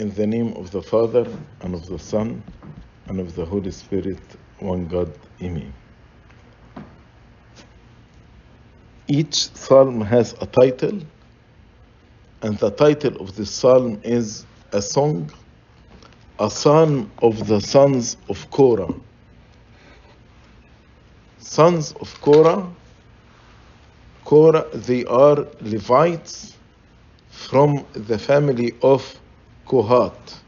In 0.00 0.08
the 0.14 0.26
name 0.26 0.54
of 0.56 0.70
the 0.70 0.80
Father, 0.80 1.26
and 1.60 1.74
of 1.74 1.86
the 1.86 1.98
Son, 1.98 2.42
and 3.08 3.20
of 3.20 3.34
the 3.34 3.44
Holy 3.44 3.70
Spirit, 3.70 4.18
one 4.58 4.86
God, 4.86 5.12
Amen. 5.42 5.74
Each 9.08 9.54
psalm 9.54 10.00
has 10.00 10.34
a 10.40 10.46
title, 10.46 11.00
and 12.40 12.58
the 12.58 12.70
title 12.70 13.14
of 13.20 13.36
this 13.36 13.50
psalm 13.50 14.00
is 14.02 14.46
a 14.72 14.80
song, 14.80 15.30
a 16.38 16.50
psalm 16.50 17.10
of 17.20 17.46
the 17.46 17.60
sons 17.60 18.16
of 18.30 18.50
Korah. 18.50 18.94
Sons 21.40 21.92
of 22.00 22.18
Korah, 22.22 22.66
Korah, 24.24 24.66
they 24.72 25.04
are 25.04 25.46
Levites 25.60 26.56
from 27.28 27.84
the 27.92 28.18
family 28.18 28.72
of 28.80 29.20
Kohat. 29.70 30.40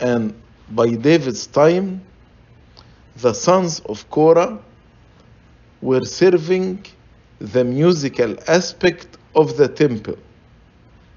And 0.00 0.34
by 0.70 0.88
David's 0.96 1.46
time, 1.46 2.02
the 3.18 3.32
sons 3.32 3.78
of 3.86 4.10
Korah 4.10 4.58
were 5.80 6.04
serving 6.04 6.84
the 7.38 7.62
musical 7.62 8.34
aspect 8.48 9.16
of 9.36 9.56
the 9.56 9.68
temple, 9.68 10.18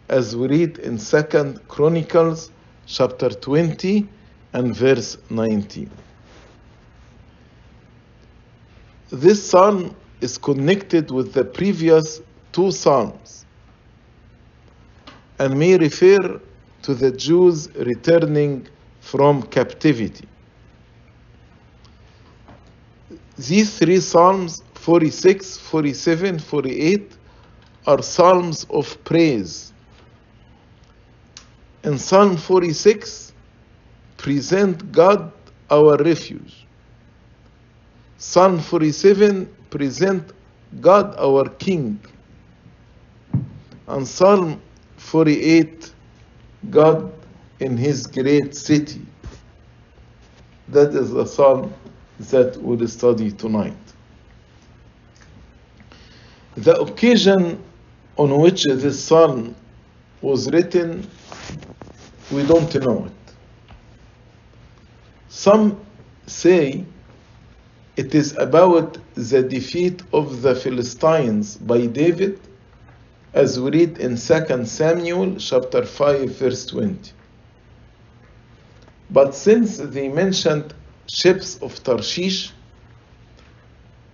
as 0.07 0.35
we 0.35 0.47
read 0.49 0.77
in 0.77 0.99
Second 0.99 1.67
Chronicles 1.67 2.51
chapter 2.85 3.29
20 3.29 4.07
and 4.53 4.75
verse 4.75 5.17
19. 5.31 5.89
This 9.09 9.49
psalm 9.49 9.95
is 10.21 10.37
connected 10.37 11.09
with 11.09 11.33
the 11.33 11.43
previous 11.43 12.21
two 12.51 12.71
psalms 12.71 13.42
and 15.43 15.59
may 15.59 15.77
refer 15.77 16.39
to 16.83 16.93
the 16.95 17.11
Jews 17.11 17.67
returning 17.75 18.65
from 19.01 19.43
captivity. 19.43 20.25
These 23.35 23.77
three 23.77 23.99
Psalms, 23.99 24.63
46, 24.75 25.57
47, 25.57 26.39
48, 26.39 27.17
are 27.87 28.01
Psalms 28.01 28.65
of 28.69 29.03
praise. 29.03 29.73
And 31.83 31.99
Psalm 31.99 32.37
46, 32.37 33.33
present 34.15 34.93
God 34.93 35.29
our 35.69 35.97
refuge. 35.97 36.65
Psalm 38.17 38.59
47, 38.59 39.53
present 39.69 40.31
God 40.79 41.13
our 41.17 41.49
King. 41.49 41.99
And 43.89 44.07
Psalm 44.07 44.61
48, 45.03 45.93
God 46.69 47.13
in 47.59 47.77
His 47.77 48.07
great 48.07 48.55
city. 48.55 49.01
That 50.69 50.93
is 50.95 51.11
the 51.11 51.25
Psalm 51.25 51.73
that 52.31 52.57
we'll 52.57 52.87
study 52.87 53.31
tonight. 53.31 53.77
The 56.55 56.79
occasion 56.79 57.61
on 58.17 58.39
which 58.39 58.63
this 58.63 59.03
psalm 59.03 59.55
was 60.21 60.51
written, 60.51 61.07
we 62.31 62.45
don't 62.45 62.73
know 62.83 63.05
it. 63.05 63.33
Some 65.27 65.79
say 66.27 66.85
it 67.97 68.15
is 68.15 68.35
about 68.37 68.97
the 69.15 69.43
defeat 69.43 70.01
of 70.13 70.41
the 70.41 70.55
Philistines 70.55 71.57
by 71.57 71.87
David, 71.87 72.39
as 73.33 73.59
we 73.59 73.71
read 73.71 73.97
in 73.97 74.15
2 74.15 74.65
Samuel 74.65 75.35
chapter 75.37 75.83
5, 75.85 76.29
verse 76.37 76.65
20. 76.67 77.11
But 79.09 79.33
since 79.35 79.77
they 79.77 80.07
mentioned 80.07 80.73
ships 81.07 81.57
of 81.61 81.81
Tarshish. 81.83 82.51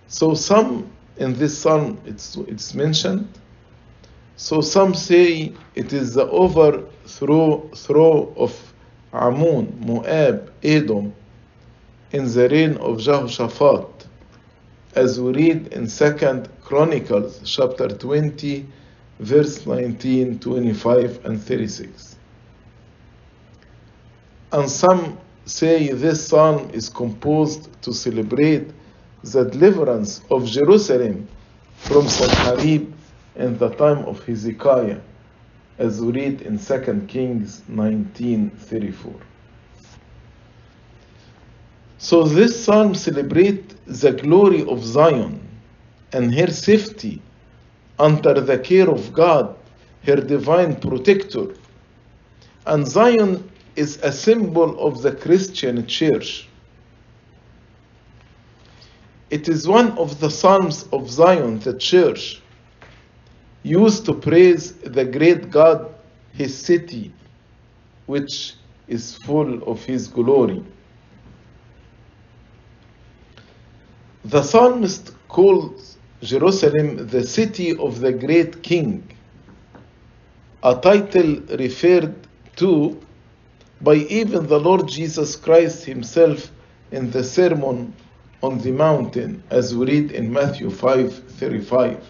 So 0.08 0.34
some 0.34 0.90
in 1.16 1.34
this 1.34 1.56
psalm 1.56 2.00
it's, 2.04 2.36
it's 2.36 2.74
mentioned. 2.74 3.28
So 4.36 4.60
some 4.60 4.94
say 4.94 5.52
it 5.74 5.92
is 5.92 6.14
the 6.14 6.26
overthrow 6.28 7.68
throw 7.74 8.32
of 8.36 8.74
Ammon, 9.12 9.82
Moab, 9.86 10.52
Edom 10.62 11.14
in 12.12 12.32
the 12.32 12.48
reign 12.48 12.76
of 12.78 12.98
Jehoshaphat, 13.00 14.06
as 14.94 15.20
we 15.20 15.32
read 15.32 15.68
in 15.68 15.88
Second 15.88 16.48
Chronicles 16.62 17.40
chapter 17.44 17.88
20, 17.88 18.66
verse 19.20 19.66
19, 19.66 20.38
25, 20.38 21.24
and 21.26 21.40
36. 21.40 22.16
And 24.52 24.68
some 24.68 25.18
say 25.44 25.92
this 25.92 26.26
psalm 26.26 26.70
is 26.72 26.88
composed 26.88 27.68
to 27.82 27.92
celebrate 27.92 28.70
the 29.22 29.44
deliverance 29.44 30.22
of 30.30 30.46
Jerusalem 30.46 31.28
from 31.76 32.08
Sennacherib 32.08 32.92
in 33.36 33.58
the 33.58 33.68
time 33.70 34.04
of 34.06 34.24
Hezekiah, 34.24 35.00
as 35.78 36.00
we 36.00 36.12
read 36.12 36.40
in 36.42 36.58
2 36.58 37.06
Kings 37.06 37.62
19:34. 37.68 39.14
So 41.98 42.24
this 42.24 42.64
psalm 42.64 42.94
celebrates 42.94 43.74
the 43.86 44.12
glory 44.12 44.64
of 44.66 44.82
Zion 44.82 45.40
and 46.12 46.34
her 46.34 46.50
safety 46.50 47.20
under 48.00 48.40
the 48.40 48.58
care 48.58 48.88
of 48.90 49.12
God, 49.12 49.54
her 50.04 50.16
divine 50.16 50.74
protector. 50.76 51.54
And 52.66 52.86
Zion 52.86 53.48
is 53.76 53.98
a 54.02 54.10
symbol 54.10 54.78
of 54.80 55.02
the 55.02 55.12
Christian 55.12 55.86
church. 55.86 56.48
It 59.28 59.48
is 59.48 59.68
one 59.68 59.96
of 59.98 60.18
the 60.18 60.30
Psalms 60.30 60.88
of 60.92 61.08
Zion, 61.10 61.60
the 61.60 61.74
church, 61.74 62.42
used 63.62 64.06
to 64.06 64.14
praise 64.14 64.72
the 64.72 65.04
great 65.04 65.50
God, 65.50 65.94
his 66.32 66.56
city, 66.56 67.12
which 68.06 68.54
is 68.88 69.16
full 69.18 69.62
of 69.64 69.84
his 69.84 70.08
glory. 70.08 70.64
The 74.24 74.42
psalmist 74.42 75.12
calls 75.28 75.96
Jerusalem 76.22 77.06
the 77.08 77.24
city 77.24 77.76
of 77.78 78.00
the 78.00 78.12
great 78.12 78.62
king, 78.62 79.02
a 80.62 80.74
title 80.76 81.36
referred 81.58 82.14
to 82.56 83.00
by 83.80 83.94
even 83.94 84.46
the 84.46 84.60
Lord 84.60 84.86
Jesus 84.86 85.34
Christ 85.36 85.84
himself 85.84 86.52
in 86.92 87.10
the 87.10 87.24
Sermon 87.24 87.94
on 88.42 88.58
the 88.58 88.72
Mountain, 88.72 89.42
as 89.50 89.74
we 89.74 89.86
read 89.86 90.12
in 90.12 90.30
Matthew 90.32 90.68
5:35. 90.70 92.00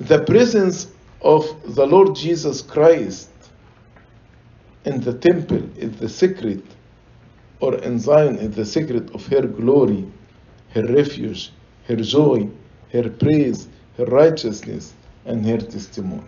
The 0.00 0.18
presence 0.24 0.88
of 1.22 1.74
the 1.74 1.86
Lord 1.86 2.14
Jesus 2.14 2.60
Christ 2.60 3.30
in 4.84 5.00
the 5.00 5.14
temple 5.14 5.62
is 5.76 5.92
the 5.96 6.08
secret, 6.08 6.62
or 7.60 7.76
in 7.76 7.98
Zion 7.98 8.36
is 8.36 8.54
the 8.54 8.66
secret 8.66 9.14
of 9.14 9.26
her 9.28 9.46
glory, 9.46 10.06
her 10.74 10.84
refuge, 10.86 11.52
her 11.86 11.96
joy, 11.96 12.48
her 12.92 13.08
praise, 13.08 13.68
her 13.96 14.04
righteousness, 14.06 14.94
and 15.24 15.44
her 15.46 15.58
testimony. 15.58 16.24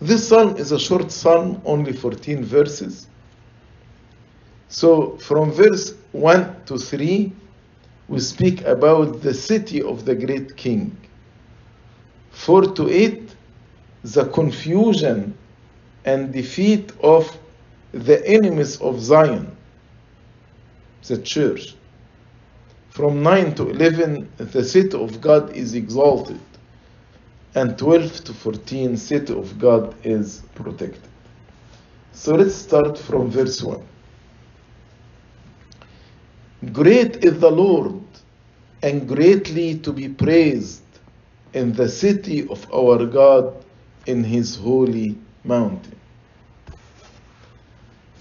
This 0.00 0.28
psalm 0.28 0.56
is 0.56 0.72
a 0.72 0.78
short 0.78 1.10
psalm, 1.10 1.60
only 1.64 1.92
14 1.92 2.44
verses. 2.44 3.08
So 4.68 5.16
from 5.18 5.50
verse 5.50 5.94
1 6.12 6.64
to 6.66 6.78
3, 6.78 7.32
we 8.08 8.20
speak 8.20 8.62
about 8.62 9.20
the 9.22 9.34
city 9.34 9.82
of 9.82 10.04
the 10.04 10.14
great 10.14 10.56
king. 10.56 10.96
4 12.30 12.74
to 12.74 12.88
8, 12.88 13.34
the 14.04 14.26
confusion 14.26 15.36
and 16.04 16.32
defeat 16.32 16.92
of 17.02 17.36
the 17.92 18.24
enemies 18.26 18.80
of 18.80 19.00
Zion, 19.00 19.56
the 21.06 21.18
church. 21.18 21.74
From 22.98 23.22
9 23.22 23.54
to 23.54 23.70
11, 23.70 24.28
the 24.38 24.64
city 24.64 24.98
of 24.98 25.20
God 25.20 25.54
is 25.54 25.74
exalted 25.74 26.40
and 27.54 27.78
12 27.78 28.24
to 28.24 28.34
14 28.34 28.96
city 28.96 29.32
of 29.32 29.56
God 29.56 29.94
is 30.04 30.42
protected. 30.56 31.08
So 32.10 32.34
let's 32.34 32.56
start 32.56 32.98
from 32.98 33.30
verse 33.30 33.62
1. 33.62 33.86
Great 36.72 37.24
is 37.24 37.38
the 37.38 37.52
Lord 37.52 38.02
and 38.82 39.06
greatly 39.06 39.78
to 39.78 39.92
be 39.92 40.08
praised 40.08 40.82
in 41.52 41.72
the 41.74 41.88
city 41.88 42.48
of 42.48 42.66
our 42.74 43.06
God 43.06 43.64
in 44.06 44.24
his 44.24 44.56
holy 44.56 45.16
mountain. 45.44 45.94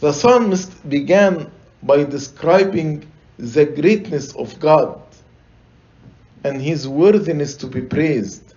The 0.01 0.13
psalmist 0.13 0.87
began 0.87 1.49
by 1.81 2.03
describing 2.03 3.11
the 3.37 3.65
greatness 3.65 4.35
of 4.35 4.59
God 4.59 5.01
and 6.43 6.61
his 6.61 6.87
worthiness 6.87 7.55
to 7.57 7.67
be 7.67 7.81
praised 7.81 8.47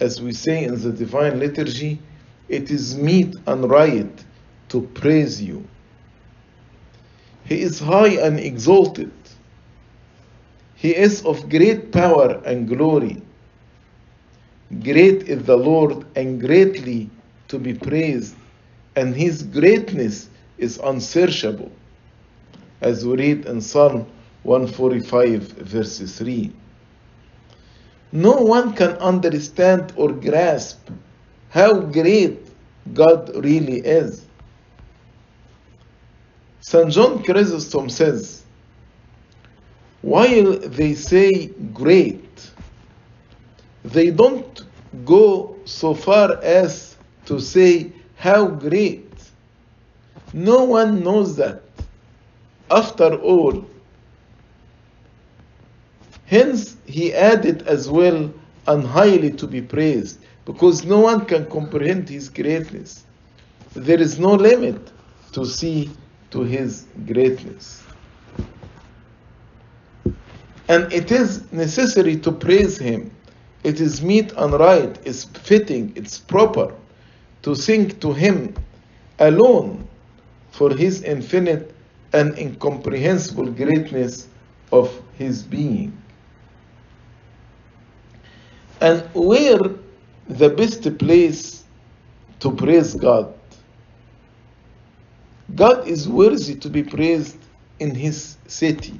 as 0.00 0.20
we 0.20 0.32
say 0.32 0.64
in 0.64 0.80
the 0.80 0.90
divine 0.90 1.38
liturgy, 1.38 2.00
it 2.48 2.70
is 2.70 2.96
meet 2.96 3.36
and 3.46 3.70
right 3.70 4.24
to 4.68 4.82
praise 4.94 5.40
you. 5.40 5.64
He 7.44 7.60
is 7.62 7.78
high 7.78 8.14
and 8.26 8.40
exalted. 8.40 9.12
He 10.74 10.94
is 10.96 11.24
of 11.24 11.48
great 11.48 11.92
power 11.92 12.42
and 12.44 12.68
glory. 12.68 13.22
Great 14.82 15.28
is 15.28 15.44
the 15.44 15.56
Lord 15.56 16.04
and 16.16 16.40
greatly 16.40 17.10
to 17.48 17.58
be 17.58 17.74
praised, 17.74 18.34
and 18.96 19.14
his 19.14 19.42
greatness 19.44 20.28
is 20.58 20.78
unsearchable, 20.78 21.70
as 22.82 23.06
we 23.06 23.16
read 23.16 23.46
in 23.46 23.60
Psalm 23.60 24.06
145, 24.42 25.40
verse 25.40 25.98
3. 26.18 26.52
No 28.10 28.32
one 28.32 28.74
can 28.74 28.90
understand 28.98 29.92
or 29.96 30.12
grasp 30.12 30.90
how 31.48 31.80
great 31.80 32.46
God 32.92 33.34
really 33.42 33.78
is. 33.78 34.26
St. 36.60 36.90
John 36.90 37.22
Chrysostom 37.22 37.88
says, 37.88 38.42
while 40.02 40.58
they 40.58 40.94
say 40.94 41.46
great, 41.72 42.50
they 43.84 44.10
don't 44.10 44.62
go 45.04 45.56
so 45.64 45.94
far 45.94 46.42
as 46.42 46.96
to 47.26 47.40
say 47.40 47.92
how 48.16 48.46
great. 48.46 49.08
No 50.32 50.64
one 50.64 51.02
knows 51.04 51.36
that. 51.36 51.61
After 52.72 53.16
all, 53.16 53.66
hence 56.24 56.76
he 56.86 57.12
added 57.12 57.68
as 57.68 57.90
well 57.90 58.32
and 58.66 58.82
highly 58.82 59.30
to 59.32 59.46
be 59.46 59.60
praised, 59.60 60.20
because 60.46 60.82
no 60.82 61.00
one 61.00 61.26
can 61.26 61.44
comprehend 61.50 62.08
his 62.08 62.30
greatness. 62.30 63.04
There 63.74 64.00
is 64.00 64.18
no 64.18 64.32
limit 64.32 64.90
to 65.32 65.44
see 65.44 65.90
to 66.30 66.44
his 66.44 66.86
greatness. 67.06 67.82
And 70.68 70.90
it 70.90 71.12
is 71.12 71.52
necessary 71.52 72.16
to 72.20 72.32
praise 72.32 72.78
him. 72.78 73.10
It 73.64 73.82
is 73.82 74.00
meet 74.00 74.32
and 74.32 74.54
right, 74.54 74.98
it's 75.04 75.24
fitting, 75.24 75.92
it's 75.94 76.18
proper 76.18 76.74
to 77.42 77.54
sing 77.54 77.90
to 78.00 78.14
him 78.14 78.54
alone 79.18 79.86
for 80.52 80.74
his 80.74 81.02
infinite 81.02 81.71
and 82.12 82.36
incomprehensible 82.38 83.50
greatness 83.50 84.28
of 84.70 85.02
his 85.18 85.42
being. 85.42 85.96
And 88.80 89.02
where 89.14 89.58
the 90.28 90.50
best 90.50 90.98
place 90.98 91.64
to 92.40 92.50
praise 92.50 92.94
God? 92.94 93.32
God 95.54 95.86
is 95.86 96.08
worthy 96.08 96.54
to 96.56 96.68
be 96.68 96.82
praised 96.82 97.36
in 97.78 97.94
his 97.94 98.36
city, 98.46 98.98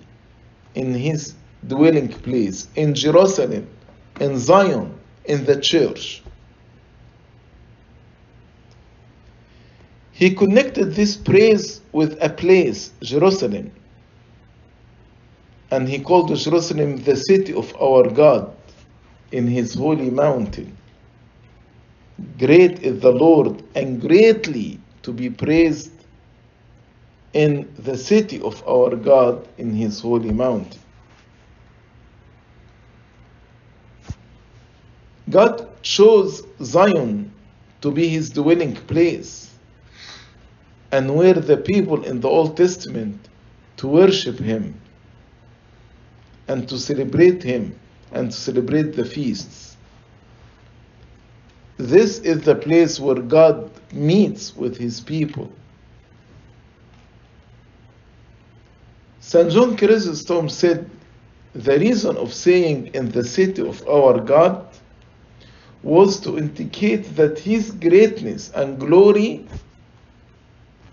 in 0.75 0.95
his 0.95 1.35
dwelling 1.67 2.09
place, 2.09 2.69
in 2.77 2.95
Jerusalem, 2.95 3.69
in 4.21 4.39
Zion, 4.39 4.99
in 5.25 5.45
the 5.45 5.61
church. 5.61 6.22
He 10.23 10.31
connected 10.31 10.95
this 10.95 11.17
praise 11.17 11.81
with 11.91 12.17
a 12.23 12.29
place, 12.29 12.93
Jerusalem. 13.03 13.73
And 15.73 15.89
he 15.89 15.99
called 15.99 16.33
Jerusalem 16.37 16.99
the 16.99 17.17
city 17.17 17.53
of 17.53 17.75
our 17.83 18.09
God 18.09 18.55
in 19.33 19.49
his 19.49 19.75
holy 19.75 20.11
mountain. 20.11 20.77
Great 22.39 22.85
is 22.85 23.01
the 23.01 23.11
Lord 23.11 23.65
and 23.75 24.01
greatly 24.01 24.79
to 25.03 25.13
be 25.13 25.29
praised 25.29 25.91
in 27.33 27.69
the 27.81 27.99
city 27.99 28.41
of 28.43 28.63
our 28.65 28.95
God 28.95 29.49
in 29.59 29.75
his 29.75 29.99
holy 30.01 30.31
mountain. 30.31 30.81
God 35.31 35.83
chose 35.83 36.45
Zion 36.63 37.33
to 37.81 37.91
be 37.91 38.07
his 38.07 38.31
dwelling 38.31 38.77
place 38.77 39.52
and 40.93 41.15
where 41.17 41.35
the 41.35 41.57
people 41.57 42.05
in 42.05 42.21
the 42.21 42.29
Old 42.29 42.57
Testament 42.57 43.29
to 43.79 43.89
worship 43.89 44.39
him 44.39 44.79
and 46.49 46.69
to 46.69 46.79
celebrate 46.79 47.43
him 47.43 47.75
and 48.13 48.31
to 48.31 48.37
celebrate 48.37 48.95
the 48.95 49.05
feasts. 49.05 49.77
This 51.79 52.19
is 52.19 52.43
the 52.43 52.55
place 52.55 53.01
where 53.01 53.17
God 53.17 53.71
meets 53.93 54.55
with 54.55 54.77
his 54.77 55.01
people. 55.01 55.51
St. 59.21 59.51
John 59.51 59.77
Chrysostom 59.77 60.51
said, 60.51 60.91
The 61.55 61.79
reason 61.79 62.19
of 62.19 62.35
saying 62.35 62.89
in 62.89 63.11
the 63.11 63.25
city 63.25 63.67
of 63.67 63.87
our 63.89 64.21
God 64.21 64.69
was 65.83 66.21
to 66.21 66.37
indicate 66.37 67.17
that 67.17 67.39
his 67.39 67.71
greatness 67.71 68.51
and 68.55 68.79
glory 68.79 69.49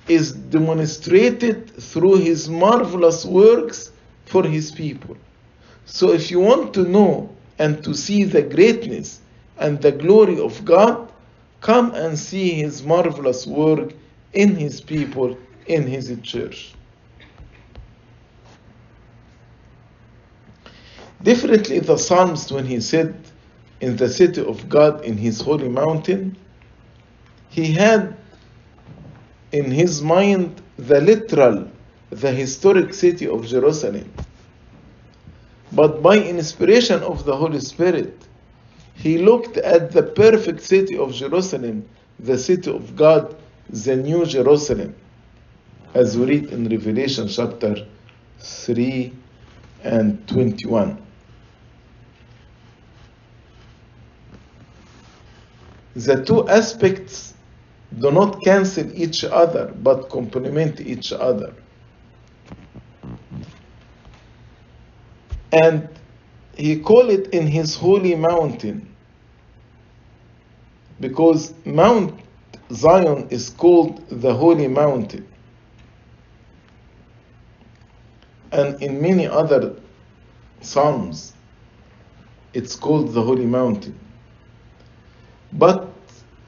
is 0.10 0.32
demonstrated 0.32 1.70
through 1.70 2.18
his 2.18 2.50
marvelous 2.50 3.24
works 3.26 3.92
for 4.26 4.44
his 4.44 4.72
people. 4.72 5.16
So, 5.86 6.12
if 6.12 6.30
you 6.30 6.40
want 6.40 6.74
to 6.74 6.84
know 6.84 7.30
and 7.60 7.84
to 7.84 7.94
see 7.94 8.24
the 8.24 8.42
greatness 8.42 9.22
and 9.58 9.82
the 9.82 9.92
glory 9.92 10.40
of 10.40 10.66
God, 10.66 11.12
come 11.62 11.94
and 11.94 12.18
see 12.18 12.54
his 12.54 12.84
marvelous 12.84 13.46
work 13.46 13.94
in 14.34 14.56
his 14.56 14.82
people, 14.82 15.38
in 15.68 15.86
his 15.86 16.16
church. 16.24 16.74
Differently, 21.22 21.80
the 21.80 21.98
Psalms, 21.98 22.52
when 22.52 22.66
he 22.66 22.80
said, 22.80 23.14
in 23.82 23.96
the 23.98 24.10
city 24.10 24.44
of 24.44 24.68
God 24.70 25.04
in 25.04 25.18
his 25.18 25.42
holy 25.42 25.70
mountain, 25.70 26.36
he 27.50 27.72
had 27.72 28.19
in 29.52 29.72
his 29.72 30.02
mind 30.02 30.62
the 30.78 31.02
literal, 31.02 31.70
the 32.10 32.32
historic 32.32 32.94
city 32.94 33.28
of 33.28 33.46
Jerusalem. 33.46 34.12
But 35.72 36.02
by 36.02 36.18
inspiration 36.18 37.02
of 37.04 37.26
the 37.26 37.36
Holy 37.36 37.60
Spirit, 37.60 38.16
he 38.96 39.18
looked 39.18 39.58
at 39.58 39.92
the 39.92 40.04
perfect 40.04 40.62
city 40.62 40.98
of 40.98 41.14
Jerusalem, 41.14 41.88
the 42.20 42.38
city 42.38 42.72
of 42.72 42.96
God, 42.96 43.36
the 43.70 43.96
new 43.96 44.26
Jerusalem, 44.26 44.96
as 45.94 46.18
we 46.18 46.26
read 46.26 46.46
in 46.52 46.68
Revelation 46.68 47.28
chapter 47.28 47.76
3 48.40 49.14
and 49.84 50.28
21. 50.28 51.02
The 55.96 56.24
two 56.24 56.48
aspects 56.48 57.34
do 58.00 58.12
not 58.12 58.42
cancel 58.44 58.92
each 58.94 59.24
other 59.24 59.74
but 59.84 60.10
complement 60.10 60.80
each 60.80 61.12
other. 61.12 61.54
And 65.52 65.90
he 66.56 66.80
called 66.80 67.10
it 67.10 67.28
in 67.34 67.48
his 67.48 67.76
holy 67.76 68.16
mountain 68.16 68.96
because 71.00 71.54
Mount 71.66 72.20
Zion 72.72 73.28
is 73.30 73.50
called 73.50 74.08
the 74.10 74.34
holy 74.34 74.68
mountain. 74.68 75.28
And 78.52 78.82
in 78.82 79.02
many 79.02 79.28
other 79.28 79.76
Psalms, 80.62 81.34
it's 82.54 82.76
called 82.76 83.14
the 83.14 83.22
holy 83.22 83.46
mountain. 83.46 83.98
But 85.54 85.89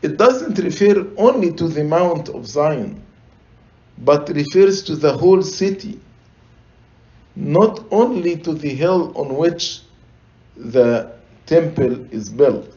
it 0.01 0.17
doesn't 0.17 0.57
refer 0.57 1.07
only 1.17 1.53
to 1.53 1.67
the 1.67 1.83
Mount 1.83 2.29
of 2.29 2.47
Zion, 2.47 3.03
but 3.99 4.29
refers 4.29 4.81
to 4.83 4.95
the 4.95 5.15
whole 5.15 5.43
city, 5.43 5.99
not 7.35 7.85
only 7.91 8.35
to 8.37 8.53
the 8.53 8.69
hill 8.69 9.11
on 9.15 9.37
which 9.37 9.81
the 10.57 11.11
temple 11.45 12.05
is 12.11 12.29
built. 12.29 12.75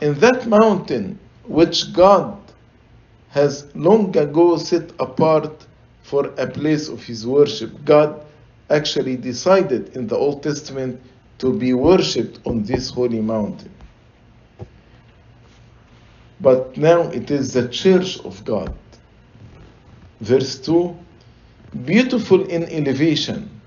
In 0.00 0.14
that 0.20 0.46
mountain, 0.46 1.18
which 1.44 1.92
God 1.92 2.38
has 3.30 3.66
long 3.74 4.16
ago 4.16 4.56
set 4.56 4.90
apart 5.00 5.66
for 6.02 6.26
a 6.38 6.46
place 6.46 6.88
of 6.88 7.02
his 7.02 7.26
worship, 7.26 7.84
God 7.84 8.24
actually 8.70 9.16
decided 9.16 9.96
in 9.96 10.06
the 10.06 10.16
Old 10.16 10.42
Testament 10.42 11.00
to 11.38 11.52
be 11.52 11.74
worshipped 11.74 12.38
on 12.46 12.62
this 12.62 12.90
holy 12.90 13.20
mountain 13.20 13.70
but 16.40 16.76
now 16.76 17.02
it 17.10 17.30
is 17.30 17.52
the 17.52 17.68
church 17.68 18.18
of 18.20 18.44
God. 18.44 18.74
Verse 20.20 20.58
2 20.58 20.96
Beautiful 21.84 22.44
in 22.46 22.64
elevation, 22.64 23.60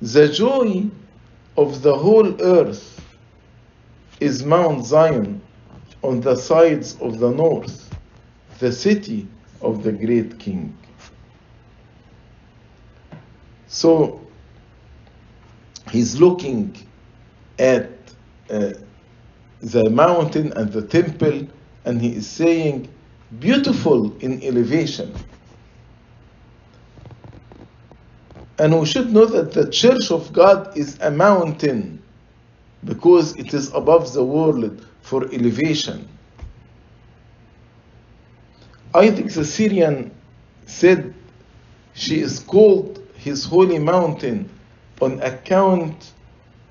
the 0.00 0.28
joy 0.28 0.86
of 1.56 1.82
the 1.82 1.94
whole 1.94 2.40
earth 2.40 3.04
is 4.20 4.44
Mount 4.44 4.86
Zion 4.86 5.40
on 6.02 6.20
the 6.20 6.36
sides 6.36 6.96
of 7.00 7.18
the 7.18 7.30
north, 7.30 7.94
the 8.58 8.72
city 8.72 9.26
of 9.60 9.82
the 9.82 9.92
great 9.92 10.38
king. 10.38 10.76
So 13.66 14.20
he's 15.90 16.18
looking 16.18 16.74
at 17.58 17.90
uh, 18.50 18.72
the 19.60 19.90
mountain 19.90 20.52
and 20.54 20.72
the 20.72 20.82
temple, 20.82 21.46
and 21.84 22.00
he 22.00 22.16
is 22.16 22.26
saying, 22.26 22.88
beautiful 23.40 24.16
in 24.18 24.42
elevation. 24.42 25.14
And 28.58 28.78
we 28.78 28.86
should 28.86 29.12
know 29.12 29.26
that 29.26 29.52
the 29.52 29.70
church 29.70 30.10
of 30.10 30.32
God 30.32 30.76
is 30.76 30.98
a 31.00 31.10
mountain 31.10 32.02
because 32.84 33.36
it 33.36 33.54
is 33.54 33.72
above 33.72 34.12
the 34.12 34.24
world 34.24 34.84
for 35.02 35.24
elevation. 35.32 36.08
Isaac 38.94 39.26
the 39.32 39.44
Syrian 39.44 40.10
said 40.66 41.14
she 41.94 42.20
is 42.20 42.40
called 42.40 43.00
his 43.14 43.44
holy 43.44 43.78
mountain 43.78 44.48
on 45.00 45.20
account 45.22 46.12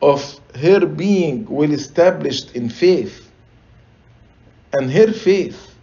of 0.02 0.40
her 0.56 0.86
being 0.86 1.46
well 1.46 1.72
established 1.72 2.56
in 2.56 2.70
faith. 2.70 3.32
And 4.74 4.92
her 4.92 5.12
faith, 5.12 5.76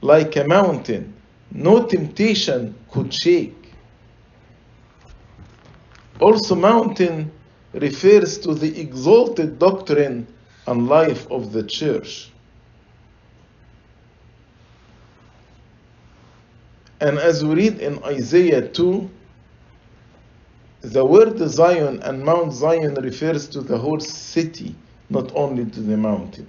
like 0.00 0.36
a 0.36 0.44
mountain, 0.46 1.14
no 1.52 1.86
temptation 1.86 2.74
could 2.90 3.12
shake. 3.12 3.54
Also, 6.20 6.54
mountain 6.54 7.30
refers 7.72 8.38
to 8.38 8.54
the 8.54 8.80
exalted 8.80 9.58
doctrine 9.58 10.26
and 10.66 10.88
life 10.88 11.30
of 11.30 11.52
the 11.52 11.62
church. 11.62 12.30
And 17.00 17.18
as 17.18 17.44
we 17.44 17.54
read 17.54 17.80
in 17.80 18.02
Isaiah 18.04 18.68
2, 18.68 19.10
the 20.82 21.04
word 21.04 21.38
Zion 21.38 22.02
and 22.02 22.24
Mount 22.24 22.52
Zion 22.52 22.94
refers 22.94 23.48
to 23.48 23.60
the 23.60 23.76
whole 23.76 24.00
city, 24.00 24.74
not 25.10 25.30
only 25.34 25.66
to 25.66 25.80
the 25.80 25.96
mountain. 25.96 26.48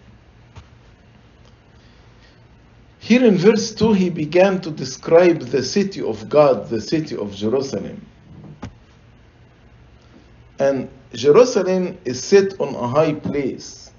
Here 2.99 3.25
in 3.25 3.37
verse 3.37 3.73
2, 3.73 3.93
he 3.93 4.09
began 4.09 4.61
to 4.61 4.71
describe 4.71 5.39
the 5.39 5.63
city 5.63 6.01
of 6.01 6.29
God, 6.29 6.69
the 6.69 6.79
city 6.79 7.17
of 7.17 7.35
Jerusalem. 7.35 8.05
And 10.59 10.89
Jerusalem 11.13 11.97
is 12.05 12.23
set 12.23 12.59
on 12.61 12.75
a 12.75 12.87
high 12.87 13.13
place. 13.15 13.91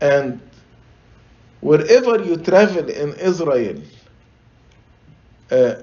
And 0.00 0.40
wherever 1.60 2.24
you 2.24 2.38
travel 2.38 2.88
in 2.88 3.14
Israel 3.14 3.80
uh, 5.50 5.74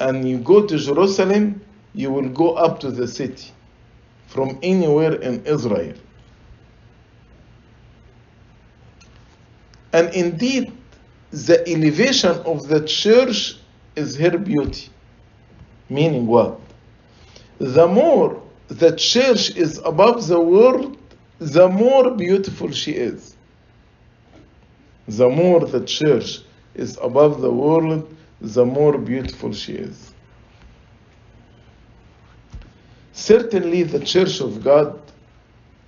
and 0.00 0.28
you 0.28 0.38
go 0.38 0.66
to 0.66 0.78
Jerusalem, 0.78 1.60
you 1.94 2.10
will 2.10 2.28
go 2.28 2.54
up 2.54 2.80
to 2.80 2.90
the 2.90 3.06
city 3.06 3.50
from 4.26 4.58
anywhere 4.62 5.14
in 5.14 5.44
Israel. 5.46 5.94
And 9.92 10.12
indeed, 10.14 10.72
the 11.30 11.66
elevation 11.68 12.30
of 12.46 12.66
the 12.68 12.86
church 12.86 13.56
is 13.94 14.16
her 14.16 14.38
beauty. 14.38 14.88
Meaning 15.88 16.26
what? 16.26 16.58
The 17.58 17.86
more 17.86 18.42
the 18.68 18.96
church 18.96 19.54
is 19.56 19.78
above 19.84 20.26
the 20.26 20.40
world, 20.40 20.96
the 21.38 21.68
more 21.68 22.10
beautiful 22.12 22.70
she 22.70 22.92
is. 22.92 23.36
The 25.08 25.28
more 25.28 25.60
the 25.60 25.84
church 25.84 26.40
is 26.74 26.96
above 27.02 27.40
the 27.42 27.50
world, 27.50 28.14
the 28.42 28.66
more 28.66 28.98
beautiful 28.98 29.52
she 29.52 29.74
is. 29.74 30.12
Certainly, 33.12 33.84
the 33.84 34.00
church 34.00 34.40
of 34.40 34.64
God, 34.64 35.00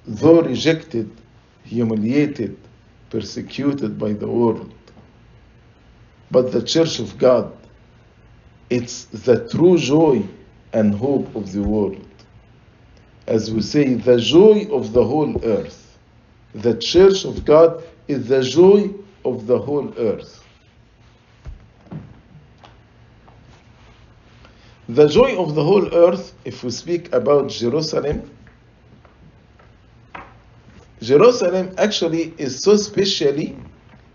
though 0.06 0.40
rejected, 0.40 1.10
humiliated, 1.64 2.56
persecuted 3.10 3.98
by 3.98 4.12
the 4.12 4.28
world, 4.28 4.72
but 6.30 6.52
the 6.52 6.62
church 6.62 7.00
of 7.00 7.18
God, 7.18 7.52
it's 8.70 9.06
the 9.06 9.48
true 9.48 9.76
joy 9.76 10.22
and 10.72 10.94
hope 10.94 11.34
of 11.34 11.52
the 11.52 11.62
world. 11.62 12.06
As 13.26 13.52
we 13.52 13.62
say, 13.62 13.94
the 13.94 14.20
joy 14.20 14.68
of 14.70 14.92
the 14.92 15.04
whole 15.04 15.44
earth. 15.44 15.98
The 16.54 16.76
church 16.76 17.24
of 17.24 17.44
God 17.44 17.82
is 18.06 18.28
the 18.28 18.42
joy 18.42 18.90
of 19.24 19.46
the 19.46 19.58
whole 19.58 19.92
earth. 19.98 20.43
The 24.88 25.08
joy 25.08 25.36
of 25.38 25.54
the 25.54 25.64
whole 25.64 25.94
earth, 25.94 26.34
if 26.44 26.62
we 26.62 26.70
speak 26.70 27.12
about 27.14 27.48
Jerusalem, 27.48 28.30
Jerusalem 31.00 31.74
actually 31.78 32.34
is 32.36 32.62
so 32.62 32.76
specially 32.76 33.56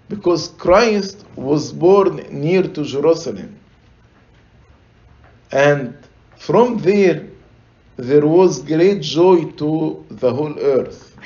because 0.09 0.49
Christ 0.57 1.25
was 1.35 1.71
born 1.71 2.17
near 2.29 2.63
to 2.63 2.83
Jerusalem. 2.83 3.59
And 5.51 5.97
from 6.37 6.77
there, 6.77 7.27
there 7.97 8.25
was 8.25 8.61
great 8.61 9.01
joy 9.01 9.45
to 9.51 10.05
the 10.09 10.33
whole 10.33 10.57
earth. 10.59 11.17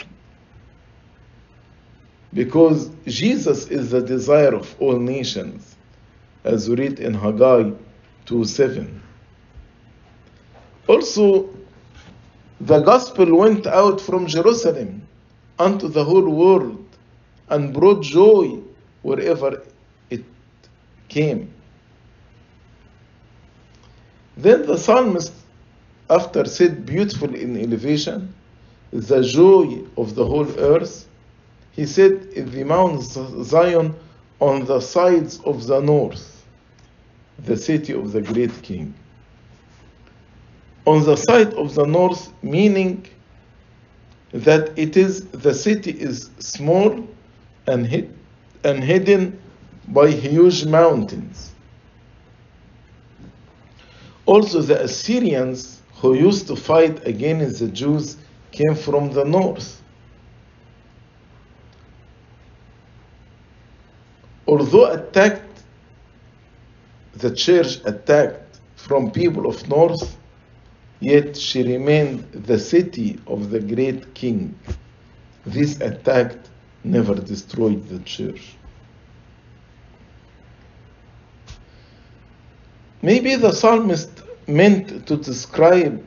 Because 2.34 2.90
Jesus 3.06 3.68
is 3.68 3.92
the 3.92 4.02
desire 4.02 4.56
of 4.56 4.74
all 4.80 4.98
nations, 4.98 5.76
as 6.44 6.68
we 6.68 6.76
read 6.76 7.00
in 7.00 7.14
Haggai 7.14 7.72
2 8.26 8.46
7. 8.46 9.03
Also, 10.88 11.50
the 12.60 12.80
gospel 12.80 13.38
went 13.38 13.66
out 13.68 14.02
from 14.02 14.28
Jerusalem 14.28 15.02
unto 15.60 15.88
the 15.88 16.04
whole 16.04 16.30
world 16.30 16.86
and 17.50 17.74
brought 17.74 18.04
joy 18.04 18.60
wherever 19.02 19.64
it 20.10 20.24
came. 21.10 21.54
Then 24.36 24.66
the 24.66 24.78
psalmist, 24.78 25.34
after 26.10 26.46
said 26.46 26.86
beautiful 26.86 27.34
in 27.34 27.58
elevation, 27.58 28.34
the 28.92 29.22
joy 29.22 29.84
of 29.98 30.16
the 30.16 30.26
whole 30.26 30.50
earth, 30.60 31.08
he 31.72 31.86
said 31.86 32.28
in 32.36 32.52
the 32.52 32.64
Mount 32.64 33.02
Zion 33.02 33.96
on 34.40 34.66
the 34.66 34.80
sides 34.80 35.40
of 35.46 35.66
the 35.68 35.80
north, 35.80 36.46
the 37.40 37.58
city 37.58 37.94
of 37.94 38.12
the 38.12 38.22
great 38.22 38.62
king. 38.62 38.94
On 40.86 41.04
the 41.04 41.16
side 41.16 41.54
of 41.54 41.76
the 41.76 41.86
north, 41.86 42.32
meaning 42.44 43.06
that 44.34 44.78
it 44.78 44.98
is 44.98 45.26
the 45.28 45.54
city 45.54 45.92
is 45.92 46.30
small 46.40 47.08
and, 47.68 47.88
hid, 47.88 48.14
and 48.64 48.84
hidden 48.84 49.40
by 49.88 50.10
huge 50.10 50.66
mountains. 50.66 51.54
Also, 54.26 54.62
the 54.62 54.82
Assyrians 54.84 55.82
who 55.96 56.16
used 56.16 56.48
to 56.48 56.56
fight 56.56 57.06
against 57.08 57.60
the 57.60 57.68
Jews 57.68 58.18
came 58.52 58.76
from 58.76 59.14
the 59.14 59.24
north. 59.24 59.82
Although 64.48 64.92
attacked, 64.92 65.64
the 67.16 67.34
church 67.34 67.80
attacked 67.86 68.60
from 68.76 69.12
people 69.12 69.46
of 69.48 69.68
north, 69.70 70.18
yet 71.04 71.36
she 71.36 71.64
remained 71.64 72.32
the 72.32 72.58
city 72.58 73.20
of 73.28 73.50
the 73.50 73.60
great 73.60 74.14
king. 74.14 74.58
This 75.46 75.82
attack 75.82 76.36
never 76.84 77.16
destroyed 77.16 77.88
the 77.90 78.00
church. 78.00 78.56
Maybe 83.02 83.36
the 83.36 83.52
psalmist 83.52 84.12
meant 84.48 85.06
to 85.08 85.18
describe 85.18 86.02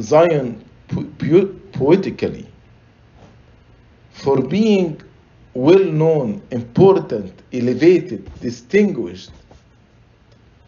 Zion 0.00 0.64
poetically 1.72 2.46
for 4.12 4.40
being 4.40 5.02
well 5.54 5.84
known, 5.84 6.42
important, 6.52 7.32
elevated, 7.52 8.30
distinguished, 8.40 9.32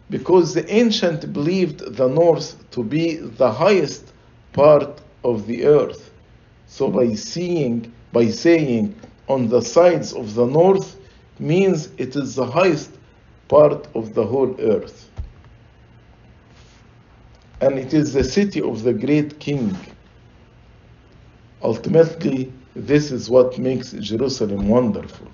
because 0.09 0.53
the 0.53 0.69
ancient 0.71 1.31
believed 1.33 1.95
the 1.95 2.07
north 2.07 2.69
to 2.71 2.83
be 2.83 3.15
the 3.17 3.51
highest 3.51 4.13
part 4.53 5.01
of 5.23 5.45
the 5.47 5.65
earth. 5.65 6.11
So 6.67 6.89
by 6.89 7.13
seeing, 7.13 7.91
by 8.11 8.29
saying 8.29 8.95
on 9.27 9.47
the 9.47 9.61
sides 9.61 10.13
of 10.13 10.33
the 10.33 10.45
north 10.45 10.97
means 11.39 11.89
it 11.97 12.15
is 12.15 12.35
the 12.35 12.45
highest 12.45 12.91
part 13.47 13.87
of 13.95 14.13
the 14.13 14.25
whole 14.25 14.55
earth. 14.59 15.09
And 17.61 17.77
it 17.77 17.93
is 17.93 18.13
the 18.13 18.23
city 18.23 18.61
of 18.61 18.83
the 18.83 18.93
great 18.93 19.39
king. 19.39 19.77
Ultimately, 21.61 22.51
this 22.75 23.11
is 23.11 23.29
what 23.29 23.57
makes 23.59 23.91
Jerusalem 23.91 24.69
wonderful. 24.69 25.27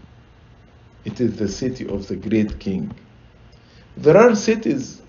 It 1.06 1.22
is 1.22 1.38
the 1.38 1.48
city 1.48 1.88
of 1.88 2.08
the 2.08 2.16
great 2.16 2.60
king. 2.60 2.92
There 3.98 4.18
are 4.18 4.36
cities 4.36 5.02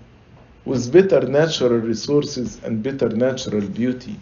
with 0.65 0.91
better 0.91 1.21
natural 1.27 1.79
resources 1.79 2.59
and 2.63 2.81
better 2.83 3.09
natural 3.09 3.61
beauty, 3.61 4.19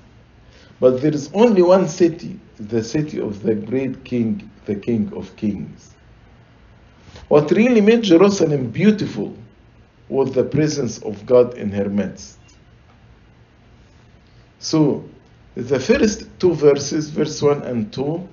but 0.80 1.02
there 1.02 1.14
is 1.14 1.30
only 1.34 1.62
one 1.62 1.88
city, 1.88 2.40
the 2.58 2.84
city 2.84 3.20
of 3.20 3.44
the 3.44 3.56
great 3.56 4.04
king, 4.04 4.50
the 4.66 4.76
king 4.76 5.12
of 5.16 5.36
kings. 5.36 5.96
What 7.28 7.52
really 7.52 7.82
made 7.82 8.04
Jerusalem 8.04 8.70
beautiful 8.72 9.36
was 10.10 10.32
the 10.34 10.44
presence 10.44 11.00
of 11.00 11.26
God 11.26 11.58
in 11.58 11.72
her 11.72 11.90
midst. 11.90 12.38
So, 14.60 15.04
the 15.56 15.80
first 15.80 16.28
two 16.40 16.54
verses, 16.54 17.10
verse 17.10 17.42
1 17.42 17.64
and 17.64 17.92
2, 17.94 18.28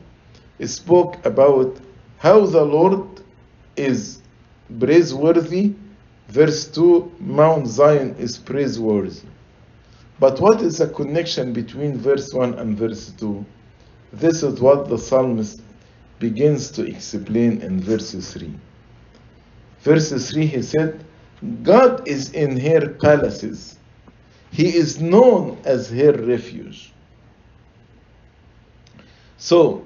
spoke 0.66 1.24
about 1.24 1.76
how 2.18 2.46
the 2.46 2.64
Lord 2.64 3.20
is 3.76 4.20
praiseworthy. 4.78 5.74
Verse 6.32 6.66
2, 6.68 7.12
Mount 7.20 7.66
Zion 7.66 8.16
is 8.18 8.38
praiseworthy. 8.38 9.28
But 10.18 10.40
what 10.40 10.62
is 10.62 10.78
the 10.78 10.86
connection 10.86 11.52
between 11.52 11.98
verse 11.98 12.32
1 12.32 12.54
and 12.54 12.74
verse 12.74 13.12
2? 13.18 13.44
This 14.14 14.42
is 14.42 14.58
what 14.58 14.88
the 14.88 14.96
psalmist 14.96 15.60
begins 16.18 16.70
to 16.70 16.86
explain 16.86 17.60
in 17.60 17.82
verse 17.82 18.12
3. 18.12 18.50
Verse 19.80 20.30
3 20.30 20.46
he 20.46 20.62
said, 20.62 21.04
God 21.62 22.08
is 22.08 22.32
in 22.32 22.58
her 22.58 22.88
palaces. 22.88 23.76
He 24.52 24.74
is 24.74 25.02
known 25.02 25.58
as 25.66 25.90
her 25.90 26.12
refuge. 26.12 26.94
So, 29.36 29.84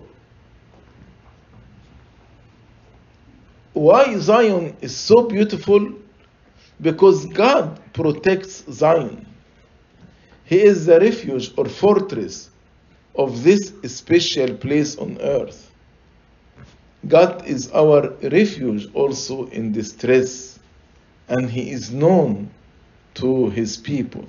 why 3.72 4.16
Zion 4.20 4.76
is 4.80 4.96
so 4.96 5.24
beautiful? 5.24 6.05
Because 6.80 7.26
God 7.26 7.80
protects 7.92 8.64
Zion. 8.70 9.26
He 10.44 10.60
is 10.62 10.86
the 10.86 11.00
refuge 11.00 11.52
or 11.56 11.66
fortress 11.66 12.50
of 13.16 13.42
this 13.42 13.72
special 13.84 14.54
place 14.56 14.96
on 14.98 15.18
earth. 15.20 15.72
God 17.08 17.46
is 17.46 17.70
our 17.72 18.10
refuge 18.22 18.88
also 18.94 19.46
in 19.48 19.72
distress, 19.72 20.58
and 21.28 21.50
He 21.50 21.70
is 21.70 21.90
known 21.90 22.50
to 23.14 23.50
His 23.50 23.76
people. 23.76 24.26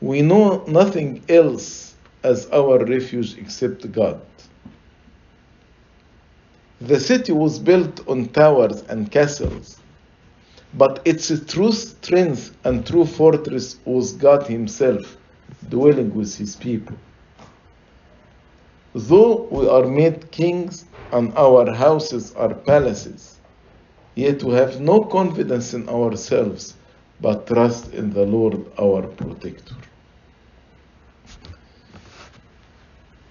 We 0.00 0.22
know 0.22 0.64
nothing 0.66 1.22
else 1.28 1.94
as 2.24 2.46
our 2.50 2.84
refuge 2.84 3.36
except 3.38 3.90
God. 3.92 4.20
The 6.80 6.98
city 6.98 7.32
was 7.32 7.58
built 7.58 8.06
on 8.08 8.28
towers 8.28 8.82
and 8.82 9.10
castles, 9.10 9.80
but 10.74 11.00
its 11.04 11.28
true 11.46 11.72
strength 11.72 12.56
and 12.64 12.86
true 12.86 13.04
fortress 13.04 13.76
was 13.84 14.12
God 14.12 14.46
Himself 14.46 15.16
dwelling 15.68 16.14
with 16.14 16.36
His 16.36 16.56
people. 16.56 16.96
Though 18.94 19.48
we 19.50 19.68
are 19.68 19.86
made 19.86 20.30
kings 20.30 20.84
and 21.12 21.32
our 21.36 21.72
houses 21.72 22.32
are 22.34 22.54
palaces, 22.54 23.38
yet 24.14 24.42
we 24.42 24.54
have 24.54 24.80
no 24.80 25.00
confidence 25.00 25.74
in 25.74 25.88
ourselves 25.88 26.74
but 27.20 27.46
trust 27.46 27.92
in 27.92 28.10
the 28.12 28.24
Lord 28.24 28.64
our 28.78 29.02
protector. 29.02 29.74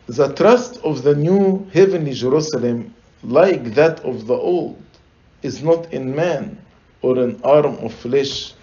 The 0.08 0.34
trust 0.34 0.78
of 0.84 1.04
the 1.04 1.16
new 1.16 1.68
heavenly 1.74 2.14
Jerusalem, 2.14 2.94
like 3.24 3.76
that 3.76 4.00
of 4.02 4.28
the 4.28 4.34
old, 4.34 4.82
is 5.42 5.64
not 5.64 5.94
in 5.94 6.16
man 6.16 6.58
or 7.02 7.18
an 7.20 7.40
arm 7.44 7.76
of 7.78 7.94
flesh, 7.94 8.54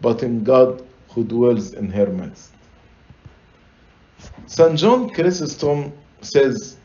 but 0.00 0.22
in 0.22 0.44
God 0.44 0.86
who 1.10 1.24
dwells 1.24 1.72
in 1.72 1.90
her 1.90 2.06
midst. 2.06 2.52
St. 4.46 4.78
John 4.78 5.10
Chrysostom 5.10 5.92
says, 6.20 6.76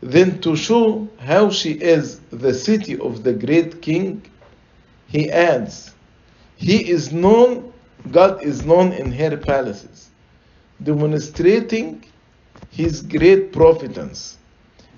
Then 0.00 0.40
to 0.40 0.56
show 0.56 1.08
how 1.18 1.50
she 1.50 1.72
is 1.72 2.20
the 2.30 2.54
city 2.54 2.98
of 2.98 3.22
the 3.22 3.32
great 3.32 3.82
king, 3.82 4.22
he 5.08 5.30
adds, 5.30 5.94
He 6.56 6.88
is 6.90 7.12
known, 7.12 7.72
God 8.10 8.42
is 8.42 8.64
known 8.64 8.92
in 8.92 9.10
her 9.12 9.36
palaces, 9.36 10.10
demonstrating 10.82 12.04
his 12.70 13.02
great 13.02 13.52
providence, 13.52 14.38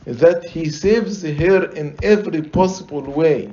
that 0.05 0.45
he 0.45 0.69
saves 0.69 1.23
her 1.23 1.65
in 1.73 1.99
every 2.03 2.43
possible 2.43 3.03
way, 3.03 3.53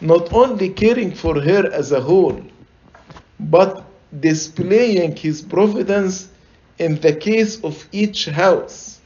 not 0.00 0.32
only 0.32 0.68
caring 0.68 1.12
for 1.12 1.40
her 1.40 1.70
as 1.72 1.92
a 1.92 2.00
whole, 2.00 2.40
but 3.40 3.84
displaying 4.20 5.16
his 5.16 5.42
providence 5.42 6.28
in 6.78 7.00
the 7.00 7.14
case 7.14 7.62
of 7.64 7.86
each 7.92 8.26
house. 8.26 9.00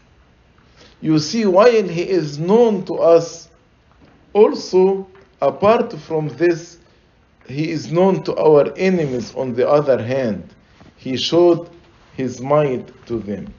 You 1.01 1.19
see, 1.19 1.47
while 1.47 1.89
he 1.89 2.03
is 2.03 2.39
known 2.39 2.85
to 2.85 2.95
us, 2.95 3.49
also 4.33 5.09
apart 5.41 5.93
from 6.01 6.29
this, 6.29 6.79
he 7.49 7.71
is 7.71 7.91
known 7.91 8.23
to 8.25 8.37
our 8.37 8.73
enemies 8.77 9.35
on 9.35 9.55
the 9.55 9.69
other 9.69 10.03
hand. 10.03 10.55
He 10.97 11.17
showed 11.17 11.71
his 12.17 12.41
might 12.41 13.07
to 13.07 13.19
them. 13.19 13.53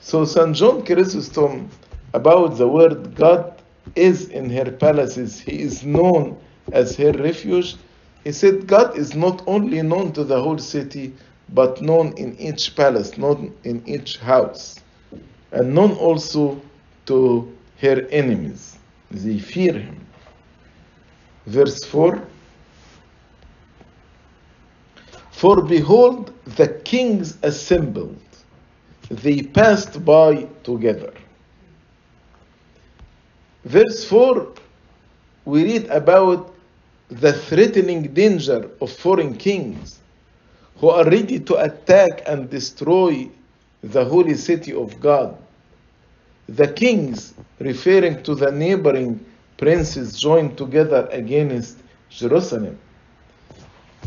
So 0.00 0.24
St. 0.24 0.56
John 0.56 0.84
Chrysostom, 0.84 1.68
about 2.14 2.56
the 2.56 2.66
word 2.66 3.14
God 3.14 3.55
is 3.94 4.28
in 4.28 4.50
her 4.50 4.70
palaces, 4.70 5.38
he 5.38 5.62
is 5.62 5.84
known 5.84 6.36
as 6.72 6.96
her 6.96 7.12
refuge. 7.12 7.76
He 8.24 8.32
said 8.32 8.66
God 8.66 8.96
is 8.98 9.14
not 9.14 9.42
only 9.46 9.82
known 9.82 10.12
to 10.14 10.24
the 10.24 10.42
whole 10.42 10.58
city, 10.58 11.14
but 11.50 11.80
known 11.80 12.12
in 12.16 12.36
each 12.38 12.74
palace, 12.74 13.16
known 13.16 13.54
in 13.64 13.82
each 13.86 14.18
house, 14.18 14.80
and 15.52 15.74
known 15.74 15.92
also 15.92 16.60
to 17.06 17.52
her 17.80 18.06
enemies. 18.10 18.78
They 19.10 19.38
fear 19.38 19.74
him. 19.74 20.04
Verse 21.46 21.84
4 21.84 22.20
For 25.30 25.62
behold, 25.62 26.32
the 26.56 26.68
kings 26.84 27.38
assembled, 27.42 28.18
they 29.10 29.42
passed 29.42 30.04
by 30.04 30.48
together. 30.64 31.12
Verse 33.66 34.04
4 34.04 34.46
we 35.44 35.64
read 35.64 35.86
about 35.86 36.54
the 37.08 37.32
threatening 37.32 38.14
danger 38.14 38.70
of 38.80 38.92
foreign 38.92 39.36
kings 39.36 39.98
who 40.76 40.88
are 40.88 41.04
ready 41.04 41.40
to 41.40 41.56
attack 41.56 42.22
and 42.28 42.48
destroy 42.48 43.28
the 43.82 44.04
holy 44.04 44.34
city 44.34 44.72
of 44.72 45.00
God. 45.00 45.36
The 46.48 46.68
kings, 46.68 47.34
referring 47.58 48.22
to 48.22 48.36
the 48.36 48.52
neighboring 48.52 49.24
princes, 49.56 50.20
joined 50.20 50.56
together 50.56 51.08
against 51.10 51.78
Jerusalem. 52.08 52.78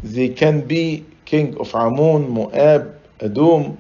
They 0.04 0.30
can 0.30 0.62
be 0.62 1.06
king 1.26 1.58
of 1.58 1.76
Ammon, 1.76 2.30
Moab, 2.30 2.98
Edom, 3.20 3.78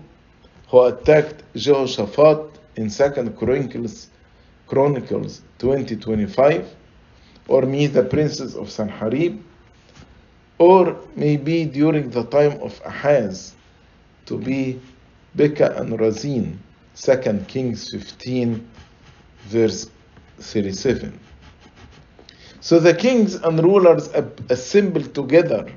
who 0.67 0.83
attacked 0.83 1.43
Jehoshaphat 1.55 2.59
in 2.75 2.89
Second 2.89 3.37
Chronicles, 3.37 4.09
Chronicles 4.67 5.41
2025, 5.59 6.75
or 7.47 7.61
meet 7.63 7.87
the 7.87 8.03
princes 8.03 8.55
of 8.55 8.67
Sanharib, 8.67 9.41
or 10.57 10.97
maybe 11.15 11.65
during 11.65 12.09
the 12.09 12.23
time 12.25 12.59
of 12.61 12.81
Ahaz, 12.85 13.53
to 14.25 14.37
be 14.37 14.79
Pekah 15.37 15.75
and 15.77 15.99
Razin, 15.99 16.59
2 16.95 17.45
Kings 17.47 17.91
15, 17.91 18.67
verse 19.45 19.89
37. 20.39 21.17
So 22.61 22.79
the 22.79 22.93
kings 22.93 23.35
and 23.35 23.63
rulers 23.63 24.09
assembled 24.49 25.15
together 25.15 25.71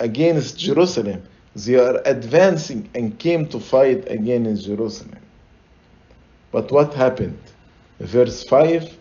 against 0.00 0.58
Jerusalem. 0.58 1.22
They 1.54 1.76
are 1.76 2.00
advancing 2.04 2.90
and 2.94 3.18
came 3.18 3.46
to 3.48 3.60
fight 3.60 4.10
against 4.10 4.66
Jerusalem. 4.66 5.20
But 6.52 6.70
what 6.72 6.94
happened? 6.94 7.40
Verse 8.00 8.42
5 8.44 8.96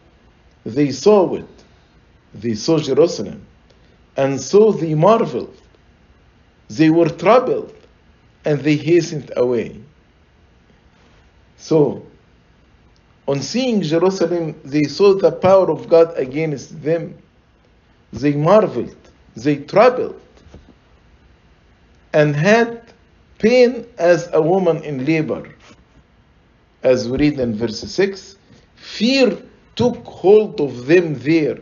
They 0.65 0.91
saw 0.91 1.35
it. 1.35 1.47
They 2.33 2.53
saw 2.53 2.79
Jerusalem 2.79 3.45
and 4.19 4.39
so 4.39 4.71
they 4.73 4.95
marveled. 4.95 5.55
They 6.69 6.89
were 6.89 7.09
troubled, 7.09 7.73
and 8.43 8.59
they 8.59 8.75
hastened 8.75 9.31
away. 9.37 9.81
So, 11.57 12.05
on 13.27 13.41
seeing 13.41 13.81
Jerusalem, 13.81 14.59
they 14.65 14.83
saw 14.83 15.13
the 15.15 15.31
power 15.31 15.71
of 15.71 15.87
God 15.87 16.17
against 16.17 16.81
them. 16.83 17.17
They 18.11 18.33
marveled, 18.33 18.97
they 19.35 19.57
troubled, 19.57 20.19
and 22.13 22.35
had 22.35 22.83
pain 23.37 23.85
as 23.97 24.29
a 24.33 24.41
woman 24.41 24.83
in 24.83 25.05
labor. 25.05 25.43
as 26.83 27.09
we 27.09 27.17
read 27.17 27.39
in 27.39 27.55
verse 27.55 27.79
6 27.79 28.37
fear 28.79 29.37
took 29.75 30.05
hold 30.05 30.59
of 30.59 30.87
them 30.87 31.15
there, 31.19 31.59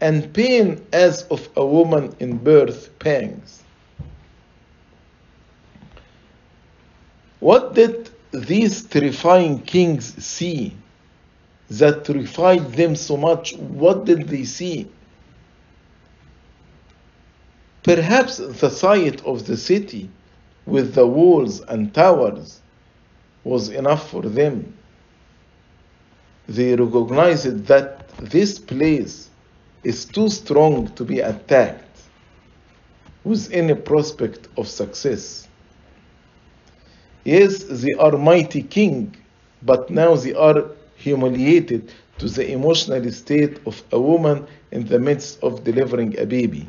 and 0.00 0.32
pain 0.32 0.84
as 0.92 1.22
of 1.24 1.48
a 1.56 1.64
woman 1.64 2.14
in 2.20 2.36
birth 2.38 2.98
pangs. 2.98 3.62
What 7.40 7.74
did 7.74 8.10
these 8.32 8.82
terrifying 8.84 9.60
kings 9.60 10.22
see 10.24 10.76
that 11.70 12.04
terrified 12.04 12.72
them 12.72 12.94
so 12.96 13.16
much? 13.16 13.56
What 13.56 14.04
did 14.04 14.28
they 14.28 14.44
see? 14.44 14.90
Perhaps 17.82 18.36
the 18.36 18.70
sight 18.70 19.24
of 19.24 19.46
the 19.46 19.56
city 19.56 20.10
with 20.66 20.94
the 20.94 21.06
walls 21.06 21.60
and 21.62 21.94
towers 21.94 22.60
was 23.42 23.70
enough 23.70 24.10
for 24.10 24.22
them. 24.22 24.74
They 26.50 26.74
recognized 26.74 27.66
that 27.66 28.08
this 28.18 28.58
place 28.58 29.28
is 29.84 30.04
too 30.04 30.28
strong 30.28 30.88
to 30.96 31.04
be 31.04 31.20
attacked 31.20 32.00
with 33.22 33.52
any 33.52 33.74
prospect 33.74 34.48
of 34.56 34.66
success. 34.66 35.46
Yes, 37.24 37.62
they 37.62 37.92
are 38.00 38.18
mighty 38.18 38.64
king, 38.64 39.14
but 39.62 39.90
now 39.90 40.16
they 40.16 40.34
are 40.34 40.72
humiliated 40.96 41.92
to 42.18 42.28
the 42.28 42.50
emotional 42.50 43.08
state 43.12 43.60
of 43.64 43.80
a 43.92 44.00
woman 44.00 44.44
in 44.72 44.88
the 44.88 44.98
midst 44.98 45.40
of 45.44 45.62
delivering 45.62 46.18
a 46.18 46.26
baby, 46.26 46.68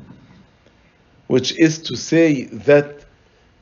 which 1.25 1.59
is 1.59 1.79
to 1.79 1.97
say 1.97 2.43
that 2.69 3.03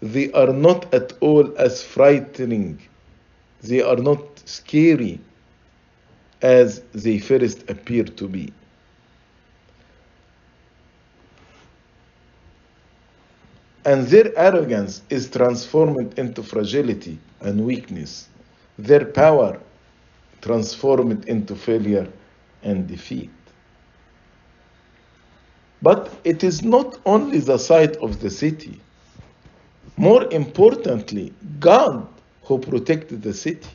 they 0.02 0.30
are 0.34 0.52
not 0.52 0.94
at 0.94 1.14
all 1.22 1.58
as 1.58 1.82
frightening, 1.82 2.78
they 3.64 3.82
are 3.82 3.96
not 3.96 4.22
scary 4.44 5.22
as 6.42 6.82
they 6.94 7.20
first 7.20 7.70
appear 7.70 8.04
to 8.04 8.28
be. 8.28 8.54
And 13.86 14.08
their 14.08 14.38
arrogance 14.38 15.02
is 15.10 15.30
transformed 15.30 16.18
into 16.20 16.44
fragility 16.44 17.18
and 17.42 17.66
weakness. 17.66 18.30
Their 18.78 19.06
power 19.06 19.60
transformed 20.42 21.28
into 21.28 21.56
failure 21.56 22.08
and 22.64 22.88
defeat. 22.88 23.32
But 25.82 26.14
it 26.24 26.44
is 26.44 26.64
not 26.64 27.00
only 27.06 27.40
the 27.40 27.58
sight 27.58 27.96
of 27.98 28.20
the 28.20 28.30
city. 28.30 28.80
More 29.98 30.32
importantly, 30.32 31.34
God 31.60 32.08
who 32.44 32.60
protected 32.60 33.22
the 33.22 33.34
city. 33.34 33.70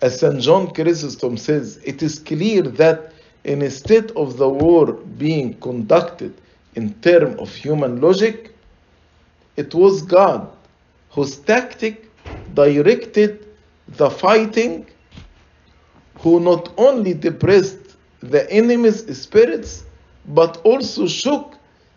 As 0.00 0.20
St. 0.20 0.40
John 0.40 0.72
Chrysostom 0.72 1.36
says, 1.36 1.80
it 1.84 2.02
is 2.02 2.20
clear 2.20 2.62
that 2.62 3.12
in 3.44 3.62
a 3.62 3.70
state 3.70 4.10
of 4.12 4.36
the 4.36 4.48
war 4.48 4.92
being 4.92 5.58
conducted 5.60 6.40
in 6.74 6.94
terms 7.00 7.36
of 7.40 7.52
human 7.52 8.00
logic, 8.00 8.54
it 9.56 9.74
was 9.74 10.02
God 10.02 10.48
whose 11.10 11.36
tactic 11.38 12.10
directed 12.54 13.46
the 13.88 14.08
fighting, 14.10 14.88
who 16.20 16.38
not 16.38 16.72
only 16.78 17.14
depressed 17.14 17.96
the 18.20 18.48
enemy's 18.52 19.00
spirits, 19.20 19.84
but 20.26 20.58
also 20.58 21.08
shook 21.08 21.54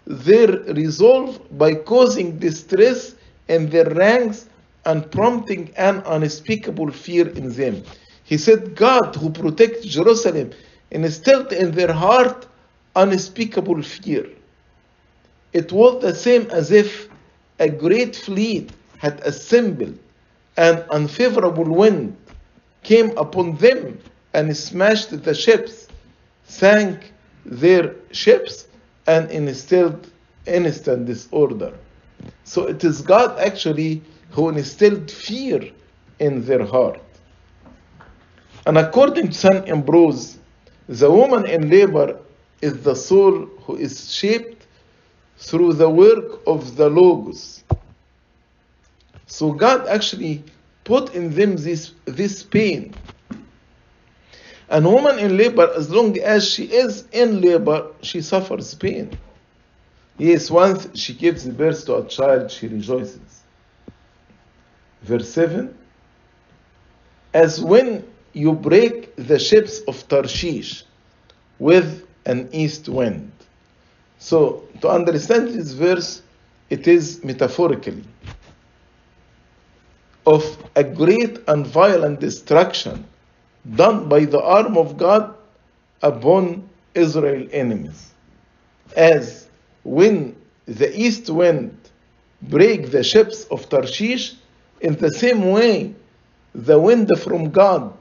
their 0.07 0.47
resolve 0.73 1.39
by 1.57 1.75
causing 1.75 2.39
distress 2.39 3.15
in 3.47 3.69
their 3.69 3.89
ranks 3.91 4.47
and 4.85 5.09
prompting 5.11 5.71
an 5.77 6.01
unspeakable 6.05 6.91
fear 6.91 7.27
in 7.29 7.51
them. 7.53 7.83
He 8.23 8.37
said, 8.37 8.75
God 8.75 9.15
who 9.15 9.29
protects 9.29 9.85
Jerusalem 9.85 10.51
instilled 10.89 11.53
in 11.53 11.71
their 11.71 11.93
heart 11.93 12.47
unspeakable 12.95 13.81
fear. 13.83 14.27
It 15.53 15.71
was 15.71 16.01
the 16.01 16.15
same 16.15 16.49
as 16.51 16.71
if 16.71 17.09
a 17.59 17.69
great 17.69 18.15
fleet 18.15 18.71
had 18.97 19.19
assembled, 19.21 19.97
an 20.57 20.83
unfavorable 20.91 21.65
wind 21.65 22.15
came 22.83 23.15
upon 23.17 23.55
them 23.57 23.99
and 24.33 24.55
smashed 24.55 25.23
the 25.23 25.33
ships, 25.33 25.87
sank 26.43 27.13
their 27.45 27.95
ships, 28.11 28.67
and 29.07 29.29
instilled 29.31 30.09
instant 30.45 31.05
disorder. 31.05 31.73
So 32.43 32.67
it 32.67 32.83
is 32.83 33.01
God 33.01 33.39
actually 33.39 34.01
who 34.31 34.49
instilled 34.49 35.09
fear 35.09 35.71
in 36.19 36.45
their 36.45 36.65
heart. 36.65 37.01
And 38.65 38.77
according 38.77 39.27
to 39.29 39.33
St. 39.33 39.67
Ambrose, 39.67 40.37
the 40.87 41.09
woman 41.09 41.45
in 41.47 41.69
labor 41.69 42.19
is 42.61 42.83
the 42.83 42.95
soul 42.95 43.45
who 43.63 43.75
is 43.75 44.13
shaped 44.13 44.67
through 45.37 45.73
the 45.73 45.89
work 45.89 46.41
of 46.45 46.75
the 46.75 46.89
Logos. 46.89 47.63
So 49.25 49.51
God 49.51 49.87
actually 49.87 50.43
put 50.83 51.15
in 51.15 51.33
them 51.33 51.55
this, 51.55 51.93
this 52.05 52.43
pain. 52.43 52.93
And 54.69 54.85
woman 54.85 55.19
in 55.19 55.37
labor, 55.37 55.71
as 55.75 55.89
long 55.89 56.17
as 56.19 56.47
she 56.47 56.65
is 56.65 57.05
in 57.11 57.41
labor, 57.41 57.87
she 58.01 58.21
suffers 58.21 58.73
pain. 58.75 59.17
Yes, 60.17 60.51
once 60.51 60.87
she 60.93 61.13
gives 61.13 61.45
birth 61.45 61.85
to 61.87 61.95
a 61.95 62.07
child, 62.07 62.51
she 62.51 62.67
rejoices. 62.67 63.40
Verse 65.01 65.29
7 65.29 65.75
As 67.33 67.61
when 67.61 68.05
you 68.33 68.53
break 68.53 69.15
the 69.15 69.39
ships 69.39 69.79
of 69.87 70.07
Tarshish 70.07 70.83
with 71.59 72.07
an 72.25 72.49
east 72.51 72.87
wind. 72.87 73.31
So, 74.19 74.63
to 74.81 74.89
understand 74.89 75.49
this 75.49 75.71
verse, 75.71 76.21
it 76.69 76.87
is 76.87 77.23
metaphorically 77.23 78.03
of 80.25 80.43
a 80.75 80.83
great 80.83 81.39
and 81.47 81.65
violent 81.65 82.19
destruction 82.19 83.05
done 83.75 84.07
by 84.07 84.25
the 84.25 84.41
arm 84.41 84.77
of 84.77 84.97
God 84.97 85.35
upon 86.01 86.69
Israel 86.93 87.47
enemies. 87.51 88.13
As 88.95 89.47
when 89.83 90.35
the 90.65 90.95
east 90.97 91.29
wind 91.29 91.75
break 92.43 92.91
the 92.91 93.03
ships 93.03 93.45
of 93.45 93.67
Tarshish, 93.69 94.35
in 94.81 94.95
the 94.95 95.11
same 95.11 95.51
way, 95.51 95.93
the 96.53 96.79
wind 96.79 97.09
from 97.19 97.51
God, 97.51 97.93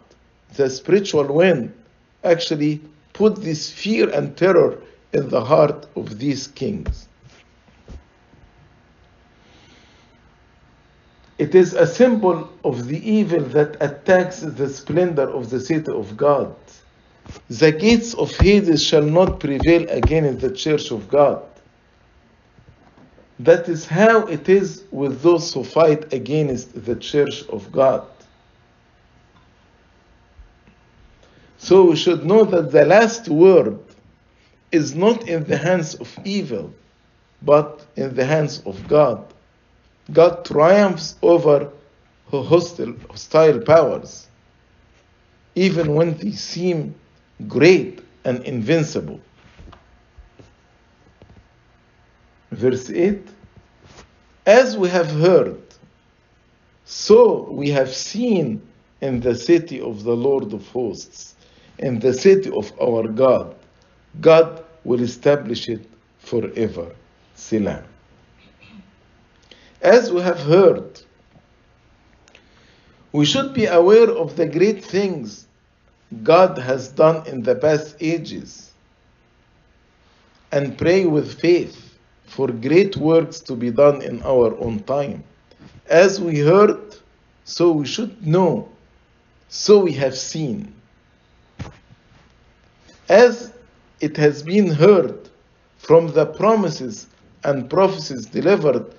the 0.56 0.68
spiritual 0.68 1.24
wind, 1.32 1.72
actually 2.24 2.80
put 3.12 3.36
this 3.36 3.70
fear 3.70 4.10
and 4.10 4.36
terror 4.36 4.82
in 5.12 5.28
the 5.28 5.44
heart 5.44 5.86
of 5.96 6.18
these 6.18 6.48
kings. 6.48 7.06
It 11.38 11.54
is 11.54 11.72
a 11.72 11.86
symbol 11.86 12.50
of 12.64 12.86
the 12.86 12.98
evil 13.10 13.40
that 13.40 13.76
attacks 13.80 14.40
the 14.40 14.68
splendor 14.68 15.28
of 15.30 15.48
the 15.48 15.60
city 15.60 15.90
of 15.90 16.16
God. 16.16 16.54
The 17.48 17.72
gates 17.72 18.14
of 18.14 18.30
Hades 18.36 18.82
shall 18.84 19.02
not 19.02 19.40
prevail 19.40 19.88
against 19.88 20.40
the 20.40 20.52
church 20.52 20.90
of 20.90 21.08
God. 21.08 21.49
That 23.44 23.70
is 23.70 23.86
how 23.86 24.26
it 24.26 24.50
is 24.50 24.84
with 24.90 25.22
those 25.22 25.54
who 25.54 25.64
fight 25.64 26.12
against 26.12 26.84
the 26.84 26.94
church 26.94 27.42
of 27.48 27.72
God. 27.72 28.06
So 31.56 31.84
we 31.84 31.96
should 31.96 32.26
know 32.26 32.44
that 32.44 32.70
the 32.70 32.84
last 32.84 33.28
word 33.28 33.78
is 34.70 34.94
not 34.94 35.26
in 35.26 35.44
the 35.44 35.56
hands 35.56 35.94
of 35.94 36.18
evil, 36.22 36.74
but 37.40 37.86
in 37.96 38.14
the 38.14 38.26
hands 38.26 38.60
of 38.66 38.86
God. 38.86 39.24
God 40.12 40.44
triumphs 40.44 41.14
over 41.22 41.70
hostile, 42.30 42.94
hostile 43.08 43.60
powers, 43.60 44.28
even 45.54 45.94
when 45.94 46.14
they 46.18 46.32
seem 46.32 46.94
great 47.48 48.02
and 48.26 48.44
invincible. 48.44 49.18
Verse 52.50 52.90
8 52.90 53.20
As 54.46 54.76
we 54.76 54.88
have 54.88 55.10
heard, 55.10 55.60
so 56.84 57.48
we 57.50 57.70
have 57.70 57.94
seen 57.94 58.60
in 59.00 59.20
the 59.20 59.34
city 59.34 59.80
of 59.80 60.02
the 60.04 60.14
Lord 60.14 60.52
of 60.52 60.66
hosts, 60.68 61.34
in 61.78 62.00
the 62.00 62.12
city 62.12 62.50
of 62.50 62.72
our 62.80 63.08
God. 63.08 63.54
God 64.20 64.64
will 64.84 65.00
establish 65.00 65.68
it 65.68 65.88
forever. 66.18 66.94
Selah. 67.34 67.84
As 69.80 70.12
we 70.12 70.20
have 70.20 70.40
heard, 70.40 71.00
we 73.12 73.24
should 73.24 73.54
be 73.54 73.66
aware 73.66 74.10
of 74.10 74.36
the 74.36 74.46
great 74.46 74.84
things 74.84 75.46
God 76.22 76.58
has 76.58 76.88
done 76.88 77.26
in 77.26 77.42
the 77.42 77.54
past 77.54 77.96
ages 78.00 78.72
and 80.52 80.76
pray 80.76 81.06
with 81.06 81.40
faith 81.40 81.89
for 82.30 82.48
great 82.48 82.96
works 82.96 83.40
to 83.40 83.54
be 83.56 83.70
done 83.70 84.02
in 84.02 84.22
our 84.22 84.56
own 84.58 84.80
time. 84.84 85.24
As 85.88 86.20
we 86.20 86.38
heard, 86.38 86.78
So 87.44 87.72
we 87.72 87.86
should 87.86 88.24
know. 88.24 88.68
So 89.48 89.80
we 89.80 89.92
have 89.94 90.16
seen. 90.16 90.72
As 93.08 93.52
it 94.00 94.16
has 94.16 94.42
been 94.42 94.68
heard 94.68 95.28
from 95.78 96.12
the 96.12 96.26
promises 96.26 97.08
and 97.42 97.68
prophecies 97.68 98.26
delivered 98.26 98.94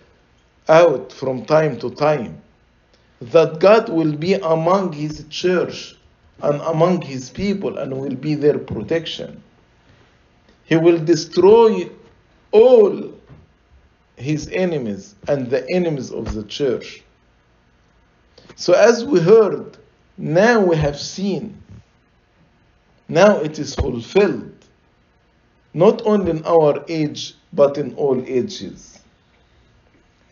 out 0.67 1.13
from 1.13 1.45
time 1.45 1.79
to 1.79 1.91
time 1.91 2.41
that 3.21 3.59
God 3.59 3.87
will 3.87 4.13
be 4.17 4.33
among 4.33 4.91
His 4.91 5.25
church 5.29 5.95
and 6.41 6.59
among 6.61 7.01
His 7.03 7.29
people 7.29 7.77
and 7.77 7.97
will 7.97 8.15
be 8.15 8.35
their 8.35 8.59
protection. 8.59 9.41
He 10.65 10.75
will 10.75 10.99
destroy 10.99 11.89
all 12.51 13.13
His 14.21 14.47
enemies 14.49 15.15
and 15.27 15.49
the 15.49 15.65
enemies 15.71 16.11
of 16.11 16.33
the 16.33 16.43
church. 16.43 17.03
So, 18.55 18.73
as 18.73 19.03
we 19.03 19.19
heard, 19.19 19.77
now 20.17 20.59
we 20.61 20.75
have 20.77 20.99
seen, 20.99 21.61
now 23.09 23.37
it 23.39 23.57
is 23.57 23.73
fulfilled, 23.75 24.53
not 25.73 26.01
only 26.05 26.31
in 26.31 26.45
our 26.45 26.85
age, 26.87 27.33
but 27.53 27.77
in 27.77 27.95
all 27.95 28.23
ages. 28.27 28.99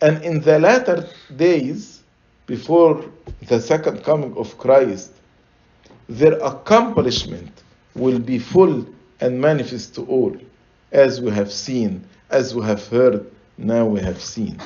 And 0.00 0.22
in 0.24 0.40
the 0.40 0.58
latter 0.58 1.08
days, 1.36 2.02
before 2.46 3.04
the 3.48 3.60
second 3.60 4.02
coming 4.04 4.36
of 4.36 4.56
Christ, 4.58 5.12
their 6.08 6.38
accomplishment 6.38 7.62
will 7.94 8.18
be 8.18 8.38
full 8.38 8.86
and 9.20 9.40
manifest 9.40 9.94
to 9.96 10.04
all, 10.06 10.36
as 10.92 11.20
we 11.20 11.30
have 11.32 11.52
seen, 11.52 12.04
as 12.30 12.54
we 12.54 12.64
have 12.64 12.86
heard, 12.88 13.30
now 13.60 13.84
we 13.84 14.00
have 14.00 14.20
seen. 14.20 14.58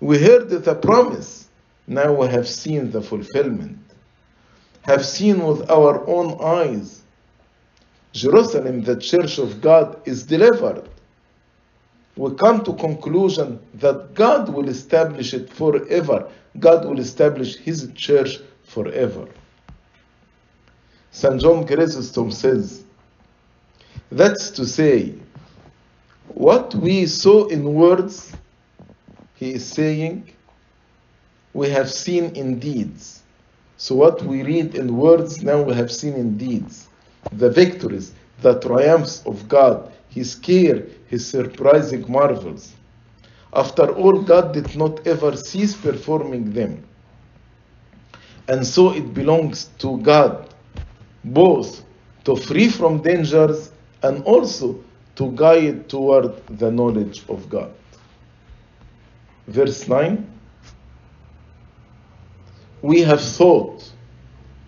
We 0.00 0.18
heard 0.18 0.48
the 0.48 0.74
promise, 0.74 1.48
now 1.86 2.12
we 2.12 2.26
have 2.28 2.48
seen 2.48 2.90
the 2.90 3.00
fulfillment. 3.00 3.78
Have 4.82 5.04
seen 5.04 5.44
with 5.44 5.70
our 5.70 6.06
own 6.08 6.38
eyes. 6.40 7.02
Jerusalem, 8.12 8.82
the 8.82 8.96
church 8.96 9.38
of 9.38 9.60
God, 9.60 10.00
is 10.06 10.24
delivered. 10.24 10.88
We 12.16 12.34
come 12.34 12.64
to 12.64 12.72
conclusion 12.74 13.60
that 13.74 14.14
God 14.14 14.48
will 14.48 14.68
establish 14.68 15.34
it 15.34 15.52
forever. 15.52 16.30
God 16.58 16.86
will 16.86 16.98
establish 16.98 17.56
His 17.56 17.90
church 17.94 18.38
forever. 18.64 19.28
St. 21.10 21.40
John 21.40 21.66
Chrysostom 21.66 22.30
says, 22.30 22.84
that's 24.10 24.50
to 24.50 24.64
say, 24.64 25.14
what 26.36 26.74
we 26.74 27.06
saw 27.06 27.46
in 27.46 27.64
words, 27.72 28.30
he 29.36 29.54
is 29.54 29.64
saying, 29.64 30.30
we 31.54 31.70
have 31.70 31.90
seen 31.90 32.36
in 32.36 32.58
deeds. 32.58 33.22
So, 33.78 33.94
what 33.94 34.22
we 34.22 34.42
read 34.42 34.74
in 34.74 34.98
words, 34.98 35.42
now 35.42 35.62
we 35.62 35.72
have 35.72 35.90
seen 35.90 36.12
in 36.12 36.36
deeds. 36.36 36.88
The 37.32 37.48
victories, 37.48 38.12
the 38.42 38.60
triumphs 38.60 39.22
of 39.24 39.48
God, 39.48 39.90
His 40.10 40.34
care, 40.34 40.84
His 41.06 41.26
surprising 41.26 42.04
marvels. 42.06 42.74
After 43.54 43.90
all, 43.94 44.20
God 44.20 44.52
did 44.52 44.76
not 44.76 45.06
ever 45.06 45.34
cease 45.38 45.74
performing 45.74 46.52
them. 46.52 46.84
And 48.48 48.66
so 48.66 48.92
it 48.92 49.14
belongs 49.14 49.70
to 49.78 49.96
God 50.02 50.52
both 51.24 51.82
to 52.24 52.36
free 52.36 52.68
from 52.68 53.00
dangers 53.00 53.72
and 54.02 54.22
also 54.24 54.78
to 55.16 55.32
guide 55.32 55.88
toward 55.88 56.46
the 56.58 56.70
knowledge 56.70 57.24
of 57.28 57.48
God. 57.48 57.72
Verse 59.48 59.88
9 59.88 60.24
We 62.82 63.00
have 63.00 63.20
thought, 63.20 63.90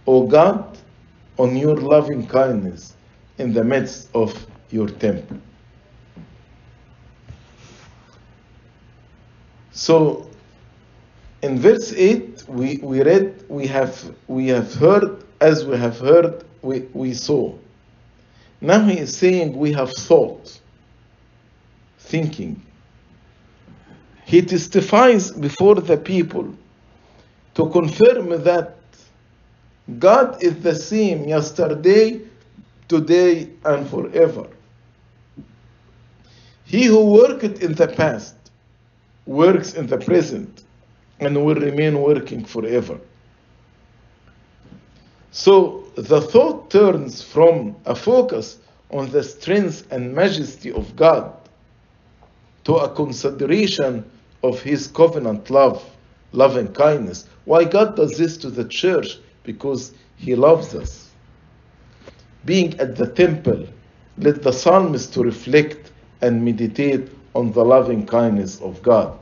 O 0.07 0.27
God, 0.27 0.79
on 1.39 1.57
your 1.57 1.77
loving 1.77 2.27
kindness 2.27 2.95
in 3.39 3.53
the 3.53 3.63
midst 3.63 4.09
of 4.15 4.47
your 4.71 4.89
temple. 4.89 5.39
So 9.71 10.29
in 11.43 11.59
verse 11.61 11.93
8 11.93 12.45
we, 12.49 12.79
we 12.83 13.03
read 13.03 13.45
we 13.49 13.67
have 13.69 14.13
we 14.27 14.49
have 14.49 14.75
heard 14.75 15.25
as 15.41 15.65
we 15.65 15.77
have 15.77 15.99
heard 15.99 16.45
we, 16.63 16.81
we 16.93 17.15
saw 17.15 17.55
now 18.61 18.85
he 18.85 18.99
is 18.99 19.17
saying 19.17 19.57
we 19.57 19.73
have 19.73 19.93
thought, 19.93 20.61
thinking. 21.99 22.63
He 24.25 24.43
testifies 24.43 25.31
before 25.31 25.77
the 25.77 25.97
people 25.97 26.55
to 27.55 27.69
confirm 27.71 28.43
that 28.45 28.77
God 29.99 30.43
is 30.43 30.63
the 30.63 30.75
same 30.75 31.29
yesterday, 31.29 32.21
today, 32.89 33.51
and 33.65 33.89
forever. 33.89 34.47
He 36.65 36.85
who 36.85 37.13
worked 37.13 37.45
in 37.45 37.73
the 37.75 37.89
past 37.89 38.35
works 39.25 39.75
in 39.75 39.87
the 39.87 39.99
present 39.99 40.65
and 41.21 41.45
will 41.45 41.55
remain 41.55 42.01
working 42.01 42.45
forever. 42.45 43.01
So 45.31 45.85
the 45.97 46.21
thought 46.21 46.71
turns 46.71 47.23
from 47.23 47.77
a 47.85 47.95
focus 47.95 48.59
on 48.91 49.11
the 49.11 49.23
strength 49.23 49.87
and 49.91 50.15
majesty 50.15 50.73
of 50.73 50.97
God 50.97 51.35
to 52.65 52.77
a 52.77 52.95
consideration 52.95 54.09
of 54.43 54.61
His 54.63 54.87
covenant 54.87 55.51
love, 55.51 55.85
love 56.33 56.57
and 56.57 56.75
kindness. 56.75 57.27
Why 57.45 57.65
God 57.65 57.97
does 57.97 58.17
this 58.17 58.37
to 58.39 58.51
the 58.51 58.65
church? 58.65 59.19
Because 59.45 59.93
He 60.17 60.35
loves 60.35 60.75
us. 60.75 61.11
Being 62.45 62.79
at 62.81 62.97
the 62.97 63.07
temple, 63.07 63.67
let 64.17 64.43
the 64.43 64.53
psalmist 64.53 65.13
to 65.15 65.23
reflect 65.23 65.93
and 66.23 66.45
meditate 66.45 67.11
on 67.35 67.53
the 67.53 67.65
loving 67.65 68.07
kindness 68.07 68.61
of 68.61 68.83
God. 68.83 69.19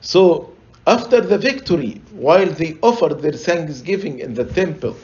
So 0.00 0.53
after 0.86 1.20
the 1.20 1.38
victory, 1.38 2.02
while 2.12 2.46
they 2.46 2.76
offered 2.82 3.20
their 3.20 3.32
thanksgiving 3.32 4.18
in 4.18 4.34
the 4.34 4.44
temple, 4.44 4.96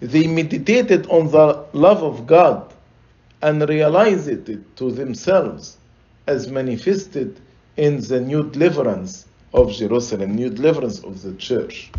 they 0.00 0.26
meditated 0.26 1.06
on 1.08 1.30
the 1.30 1.64
love 1.72 2.02
of 2.02 2.26
God 2.26 2.72
and 3.42 3.68
realized 3.68 4.28
it 4.28 4.76
to 4.76 4.90
themselves 4.90 5.76
as 6.26 6.48
manifested 6.48 7.38
in 7.76 8.00
the 8.00 8.20
new 8.20 8.50
deliverance 8.50 9.26
of 9.52 9.72
Jerusalem, 9.72 10.34
new 10.34 10.50
deliverance 10.50 11.00
of 11.00 11.22
the 11.22 11.34
church. 11.34 11.90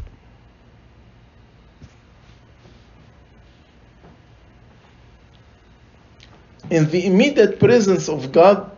In 6.69 6.89
the 6.89 7.05
immediate 7.05 7.59
presence 7.59 8.09
of 8.09 8.31
God, 8.31 8.71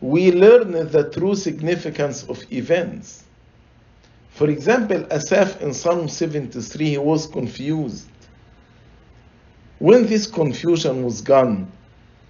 we 0.00 0.32
learn 0.32 0.72
the 0.90 1.10
true 1.10 1.34
significance 1.34 2.24
of 2.24 2.42
events. 2.52 3.24
For 4.30 4.48
example, 4.48 5.04
Asaph 5.10 5.60
in 5.60 5.74
Psalm 5.74 6.08
73, 6.08 6.90
he 6.90 6.98
was 6.98 7.26
confused. 7.26 8.08
When 9.78 10.06
this 10.06 10.26
confusion 10.26 11.04
was 11.04 11.20
gone, 11.20 11.70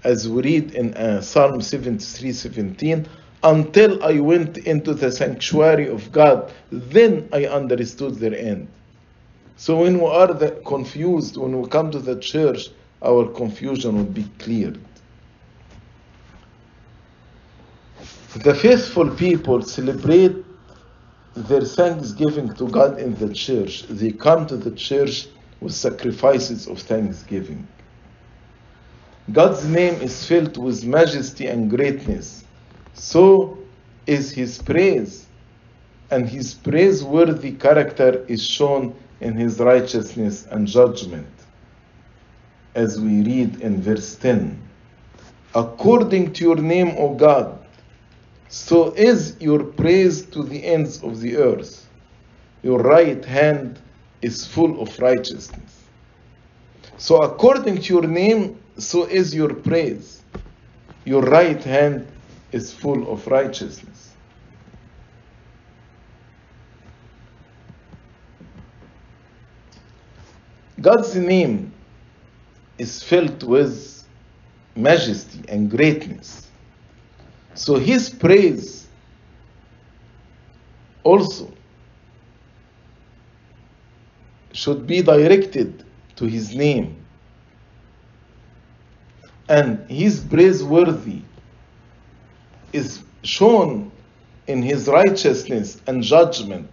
as 0.02 0.28
we 0.28 0.42
read 0.42 0.74
in 0.74 0.94
uh, 0.94 1.20
Psalm 1.20 1.61
73 1.61 2.33
17, 2.33 3.06
until 3.42 4.02
I 4.02 4.18
went 4.18 4.59
into 4.59 4.94
the 4.94 5.12
sanctuary 5.12 5.88
of 5.88 6.11
God, 6.11 6.52
then 6.70 7.28
I 7.33 7.46
understood 7.46 8.16
their 8.16 8.35
end. 8.35 8.68
So 9.56 9.83
when 9.83 10.00
we 10.00 10.06
are 10.06 10.35
confused, 10.66 11.37
when 11.37 11.61
we 11.61 11.68
come 11.68 11.90
to 11.90 11.98
the 11.98 12.18
church, 12.18 12.70
our 13.02 13.26
confusion 13.28 13.96
will 13.96 14.04
be 14.04 14.24
cleared. 14.38 14.80
The 18.36 18.54
faithful 18.54 19.10
people 19.10 19.60
celebrate 19.62 20.36
their 21.34 21.62
thanksgiving 21.62 22.54
to 22.54 22.68
God 22.68 23.00
in 23.00 23.16
the 23.16 23.34
church. 23.34 23.88
They 23.88 24.12
come 24.12 24.46
to 24.46 24.56
the 24.56 24.70
church 24.70 25.26
with 25.60 25.72
sacrifices 25.72 26.68
of 26.68 26.78
thanksgiving. 26.78 27.66
God's 29.32 29.66
name 29.66 29.94
is 29.94 30.24
filled 30.26 30.56
with 30.58 30.84
majesty 30.84 31.48
and 31.48 31.68
greatness. 31.68 32.44
So 32.94 33.58
is 34.06 34.30
His 34.30 34.62
praise. 34.62 35.26
And 36.12 36.28
His 36.28 36.54
praiseworthy 36.54 37.52
character 37.52 38.24
is 38.28 38.46
shown 38.46 38.94
in 39.20 39.34
His 39.34 39.58
righteousness 39.58 40.46
and 40.52 40.68
judgment. 40.68 41.28
As 42.76 43.00
we 43.00 43.22
read 43.22 43.60
in 43.60 43.82
verse 43.82 44.14
10 44.14 44.68
According 45.52 46.32
to 46.34 46.44
your 46.44 46.56
name, 46.56 46.94
O 46.96 47.14
God, 47.14 47.59
so 48.50 48.90
is 48.94 49.36
your 49.40 49.62
praise 49.62 50.22
to 50.26 50.42
the 50.42 50.64
ends 50.64 51.04
of 51.04 51.20
the 51.20 51.36
earth. 51.36 51.86
Your 52.64 52.80
right 52.80 53.24
hand 53.24 53.78
is 54.22 54.44
full 54.44 54.82
of 54.82 54.98
righteousness. 54.98 55.84
So 56.98 57.18
according 57.18 57.80
to 57.82 57.94
your 57.94 58.08
name, 58.08 58.60
so 58.76 59.04
is 59.04 59.32
your 59.32 59.54
praise. 59.54 60.22
Your 61.04 61.22
right 61.22 61.62
hand 61.62 62.08
is 62.50 62.74
full 62.74 63.10
of 63.10 63.24
righteousness. 63.28 64.10
God's 70.80 71.14
name 71.14 71.72
is 72.78 73.00
filled 73.00 73.44
with 73.44 74.02
majesty 74.74 75.40
and 75.48 75.70
greatness. 75.70 76.49
So 77.54 77.76
his 77.76 78.10
praise 78.10 78.86
also 81.02 81.52
should 84.52 84.86
be 84.86 85.02
directed 85.02 85.84
to 86.16 86.26
his 86.26 86.54
name. 86.54 86.96
And 89.48 89.88
his 89.90 90.20
praiseworthy 90.20 91.22
is 92.72 93.02
shown 93.22 93.90
in 94.46 94.62
his 94.62 94.86
righteousness 94.86 95.80
and 95.86 96.02
judgment. 96.02 96.70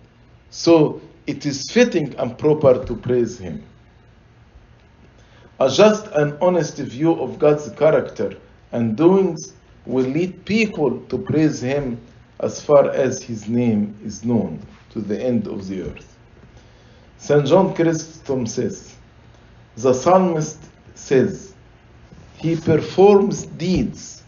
So 0.50 1.02
it 1.26 1.46
is 1.46 1.72
fitting 1.72 2.16
and 2.16 2.38
proper 2.38 2.86
to 2.86 2.96
praise 2.96 3.38
him. 3.38 3.64
A 5.60 5.70
just 5.70 6.06
and 6.08 6.38
honest 6.40 6.78
view 6.78 7.14
of 7.14 7.40
God's 7.40 7.70
character 7.72 8.38
and 8.72 8.96
doings 8.96 9.54
will 9.88 10.06
lead 10.06 10.46
people 10.46 11.00
to 11.10 11.18
praise 11.18 11.62
him 11.62 12.00
as 12.42 12.62
far 12.62 12.90
as 12.92 13.24
his 13.24 13.48
name 13.48 13.98
is 14.04 14.24
known 14.24 14.60
to 14.92 15.00
the 15.00 15.20
end 15.20 15.48
of 15.48 15.68
the 15.68 15.82
earth. 15.82 16.18
St. 17.18 17.46
John 17.48 17.74
Chrysostom 17.74 18.46
says, 18.46 18.96
the 19.78 19.94
psalmist 19.94 20.60
says, 20.94 21.54
he 22.38 22.56
performs 22.56 23.46
deeds 23.46 24.24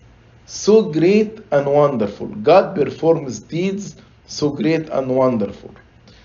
so 0.46 0.82
great 0.82 1.40
and 1.52 1.68
wonderful. 1.68 2.28
God 2.28 2.76
performs 2.76 3.40
deeds 3.40 3.98
so 4.26 4.50
great 4.50 4.90
and 4.90 5.08
wonderful, 5.16 5.74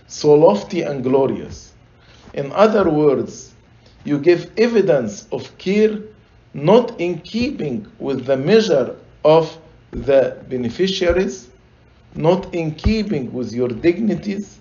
so 0.06 0.34
lofty 0.34 0.82
and 0.82 1.02
glorious. 1.02 1.72
In 2.32 2.50
other 2.52 2.88
words, 2.88 3.54
you 4.04 4.18
give 4.18 4.50
evidence 4.56 5.26
of 5.32 5.56
care 5.58 5.98
not 6.54 6.98
in 7.00 7.18
keeping 7.20 7.86
with 7.98 8.26
the 8.26 8.36
measure 8.36 8.96
of 9.24 9.56
the 9.90 10.37
beneficiaries, 10.48 11.48
not 12.14 12.54
in 12.54 12.74
keeping 12.74 13.32
with 13.32 13.52
your 13.52 13.68
dignities, 13.68 14.58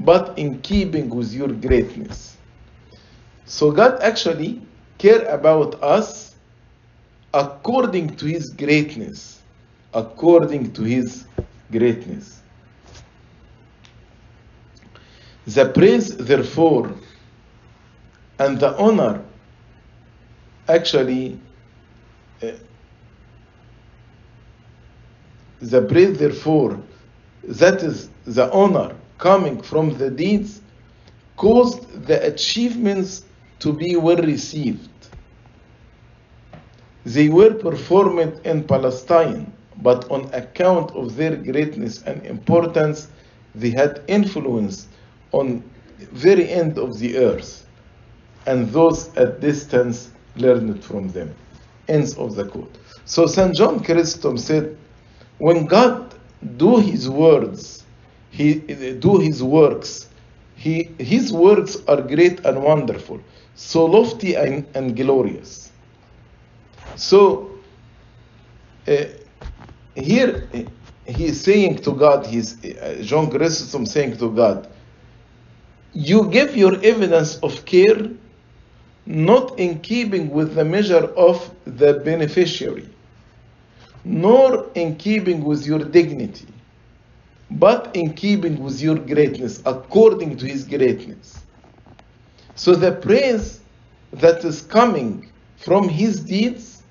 but 0.00 0.38
in 0.38 0.60
keeping 0.60 1.08
with 1.08 1.32
your 1.32 1.48
greatness. 1.48 2.36
So 3.46 3.70
God 3.70 4.00
actually 4.02 4.60
care 4.98 5.24
about 5.28 5.82
us 5.82 6.34
according 7.32 8.16
to 8.16 8.26
his 8.26 8.50
greatness, 8.50 9.42
according 9.94 10.72
to 10.72 10.82
his 10.82 11.26
greatness. 11.70 12.40
The 15.46 15.66
praise, 15.66 16.16
therefore, 16.16 16.92
and 18.38 18.58
the 18.58 18.76
honor 18.76 19.22
actually 20.68 21.38
uh, 22.42 22.48
the 25.60 25.82
praise 25.82 26.18
therefore 26.18 26.80
that 27.44 27.82
is 27.82 28.08
the 28.24 28.50
honor 28.52 28.94
coming 29.18 29.60
from 29.60 29.96
the 29.98 30.10
deeds 30.10 30.60
caused 31.36 32.06
the 32.06 32.26
achievements 32.26 33.24
to 33.58 33.72
be 33.72 33.96
well 33.96 34.18
received 34.18 34.90
they 37.04 37.28
were 37.28 37.54
performed 37.54 38.40
in 38.44 38.64
palestine 38.64 39.50
but 39.82 40.10
on 40.10 40.22
account 40.34 40.90
of 40.92 41.16
their 41.16 41.36
greatness 41.36 42.02
and 42.02 42.24
importance 42.26 43.08
they 43.54 43.70
had 43.70 44.02
influence 44.08 44.88
on 45.32 45.62
very 46.12 46.48
end 46.48 46.78
of 46.78 46.98
the 46.98 47.16
earth 47.16 47.66
and 48.46 48.68
those 48.70 49.14
at 49.16 49.40
distance 49.40 50.10
learned 50.36 50.82
from 50.84 51.08
them. 51.08 51.34
Ends 51.88 52.16
of 52.16 52.34
the 52.34 52.44
quote. 52.44 52.78
So 53.04 53.26
St. 53.26 53.54
John 53.54 53.80
Chrysostom 53.80 54.38
said, 54.38 54.76
when 55.38 55.66
God 55.66 56.14
do 56.56 56.76
his 56.78 57.08
words, 57.08 57.84
he 58.30 58.54
do 59.00 59.18
his 59.18 59.42
works, 59.42 60.08
he, 60.54 60.84
his 60.98 61.32
works 61.32 61.76
are 61.86 62.00
great 62.00 62.44
and 62.44 62.62
wonderful, 62.62 63.20
so 63.54 63.84
lofty 63.84 64.34
and, 64.34 64.66
and 64.74 64.96
glorious. 64.96 65.70
So 66.96 67.50
uh, 68.88 69.04
here 69.94 70.48
he 71.06 71.26
is 71.26 71.40
saying 71.40 71.78
to 71.78 71.92
God, 71.92 72.26
he's, 72.26 72.64
uh, 72.64 72.98
John 73.02 73.30
Chrysostom 73.30 73.86
saying 73.86 74.16
to 74.18 74.30
God, 74.30 74.68
you 75.92 76.28
give 76.28 76.56
your 76.56 76.74
evidence 76.82 77.36
of 77.38 77.64
care 77.64 78.10
not 79.06 79.58
in 79.58 79.78
keeping 79.80 80.30
with 80.30 80.54
the 80.54 80.64
measure 80.64 81.04
of 81.16 81.50
the 81.64 81.94
beneficiary, 82.04 82.88
nor 84.06 84.70
in 84.76 84.94
keeping 84.96 85.42
with 85.42 85.66
your 85.66 85.80
dignity, 85.80 86.46
but 87.50 87.90
in 87.96 88.14
keeping 88.14 88.62
with 88.62 88.80
your 88.80 88.94
greatness, 88.96 89.60
according 89.66 90.36
to 90.36 90.46
his 90.46 90.64
greatness. 90.64 91.42
So 92.54 92.76
the 92.76 92.92
praise 92.92 93.60
that 94.12 94.44
is 94.44 94.62
coming 94.62 95.28
from 95.56 95.88
his 95.88 96.20
deeds 96.20 96.84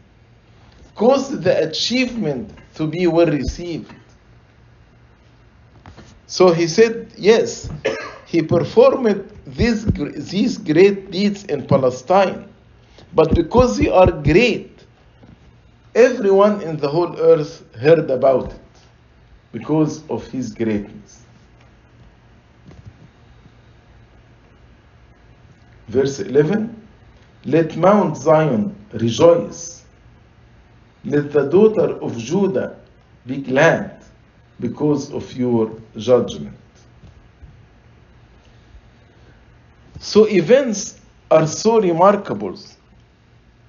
caused 0.95 1.41
the 1.41 1.67
achievement 1.69 2.51
to 2.75 2.85
be 2.85 3.07
well 3.07 3.27
received. 3.27 3.93
So 6.27 6.51
he 6.51 6.67
said, 6.67 7.13
yes, 7.17 7.69
he 8.25 8.41
performed 8.41 9.31
these, 9.47 9.85
these 9.85 10.57
great 10.57 11.11
deeds 11.11 11.45
in 11.45 11.65
Palestine. 11.65 12.49
But 13.13 13.33
because 13.33 13.77
they 13.77 13.87
are 13.87 14.11
great, 14.11 14.74
everyone 15.95 16.61
in 16.61 16.75
the 16.77 16.87
whole 16.87 17.17
earth 17.17 17.63
heard 17.75 18.11
about 18.11 18.51
it 18.51 18.59
because 19.53 20.07
of 20.09 20.27
his 20.27 20.53
greatness. 20.53 21.23
Verse 25.87 26.19
11 26.19 26.87
Let 27.45 27.77
Mount 27.77 28.17
Zion 28.17 28.75
rejoice, 28.91 29.85
let 31.05 31.31
the 31.31 31.43
daughter 31.49 31.97
of 32.01 32.17
Judah 32.17 32.75
be 33.25 33.37
glad 33.37 34.03
because 34.59 35.11
of 35.13 35.31
your 35.33 35.71
judgment. 35.95 36.57
So 39.99 40.25
events 40.27 40.99
are 41.31 41.47
so 41.47 41.79
remarkable 41.79 42.59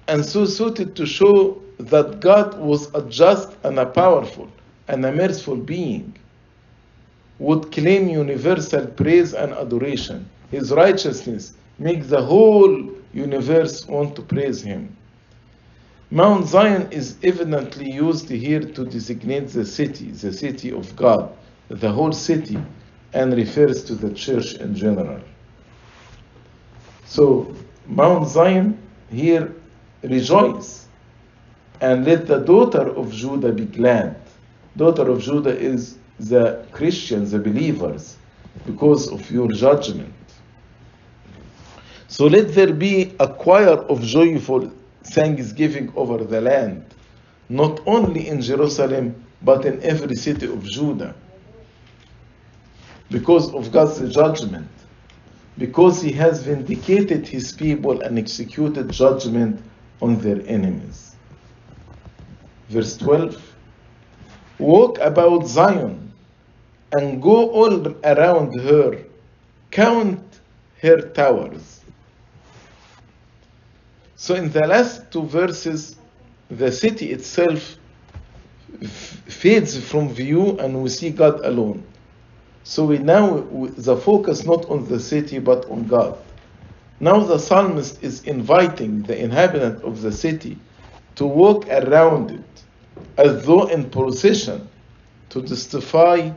and 0.07 0.25
so 0.25 0.45
suited 0.45 0.95
to 0.95 1.05
show 1.05 1.61
that 1.79 2.19
God 2.19 2.57
was 2.59 2.93
a 2.93 3.01
just 3.03 3.55
and 3.63 3.79
a 3.79 3.85
powerful 3.85 4.49
and 4.87 5.05
a 5.05 5.11
merciful 5.11 5.57
being, 5.57 6.15
would 7.39 7.71
claim 7.71 8.07
universal 8.07 8.87
praise 8.87 9.33
and 9.33 9.53
adoration. 9.53 10.27
His 10.49 10.71
righteousness 10.71 11.53
makes 11.77 12.07
the 12.07 12.21
whole 12.21 12.89
universe 13.13 13.85
want 13.87 14.15
to 14.15 14.21
praise 14.21 14.61
him. 14.61 14.95
Mount 16.09 16.47
Zion 16.47 16.89
is 16.91 17.17
evidently 17.21 17.91
used 17.91 18.29
here 18.29 18.61
to 18.61 18.85
designate 18.85 19.49
the 19.49 19.65
city, 19.65 20.11
the 20.11 20.31
city 20.31 20.71
of 20.71 20.95
God, 20.95 21.31
the 21.67 21.91
whole 21.91 22.13
city, 22.13 22.57
and 23.13 23.33
refers 23.33 23.83
to 23.83 23.95
the 23.95 24.13
church 24.13 24.53
in 24.53 24.73
general. 24.73 25.19
So, 27.05 27.53
Mount 27.85 28.27
Zion 28.27 28.77
here 29.09 29.53
rejoice, 30.01 30.86
and 31.81 32.05
let 32.05 32.27
the 32.27 32.39
daughter 32.39 32.89
of 32.95 33.11
Judah 33.11 33.51
be 33.51 33.65
glad. 33.65 34.19
Daughter 34.75 35.09
of 35.09 35.21
Judah 35.21 35.57
is 35.57 35.97
the 36.19 36.65
Christians, 36.71 37.31
the 37.31 37.39
believers, 37.39 38.17
because 38.65 39.11
of 39.11 39.29
your 39.31 39.47
judgment. 39.51 40.13
So 42.07 42.25
let 42.25 42.53
there 42.53 42.73
be 42.73 43.13
a 43.19 43.27
choir 43.27 43.77
of 43.89 44.01
joyful 44.01 44.71
thanksgiving 45.03 45.91
over 45.95 46.23
the 46.23 46.41
land, 46.41 46.83
not 47.49 47.79
only 47.85 48.27
in 48.27 48.41
Jerusalem, 48.41 49.23
but 49.43 49.65
in 49.65 49.81
every 49.83 50.15
city 50.15 50.47
of 50.47 50.63
Judah, 50.63 51.13
because 53.11 53.53
of 53.53 53.71
God's 53.71 54.13
judgment, 54.13 54.67
because 55.57 56.01
He 56.01 56.11
has 56.13 56.43
vindicated 56.43 57.27
His 57.27 57.51
people 57.51 58.01
and 58.01 58.17
executed 58.17 58.91
judgment 58.91 59.61
on 60.01 60.19
their 60.19 60.41
enemies. 60.47 61.06
Verse 62.69 62.97
12 62.97 63.55
Walk 64.59 64.97
about 64.99 65.47
Zion 65.47 66.11
and 66.93 67.21
go 67.21 67.49
all 67.51 67.87
around 68.03 68.59
her, 68.59 69.03
count 69.71 70.39
her 70.81 71.01
towers. 71.09 71.81
So, 74.15 74.35
in 74.35 74.51
the 74.51 74.65
last 74.65 75.11
two 75.11 75.23
verses, 75.23 75.97
the 76.49 76.71
city 76.71 77.11
itself 77.11 77.77
fades 78.81 79.77
from 79.77 80.09
view 80.09 80.57
and 80.59 80.81
we 80.81 80.89
see 80.89 81.11
God 81.11 81.45
alone. 81.45 81.85
So, 82.63 82.85
we 82.85 82.97
now, 82.97 83.41
the 83.77 83.95
focus 83.95 84.45
not 84.45 84.65
on 84.65 84.87
the 84.87 84.99
city 84.99 85.39
but 85.39 85.69
on 85.69 85.85
God. 85.85 86.17
Now 86.99 87.19
the 87.19 87.37
psalmist 87.37 88.01
is 88.01 88.23
inviting 88.23 89.03
the 89.03 89.21
inhabitant 89.21 89.83
of 89.83 90.01
the 90.01 90.11
city 90.11 90.57
to 91.15 91.27
walk 91.27 91.67
around 91.69 92.31
it 92.31 92.46
as 93.17 93.45
though 93.45 93.67
in 93.67 93.89
procession 93.89 94.67
to 95.29 95.41
testify 95.41 96.31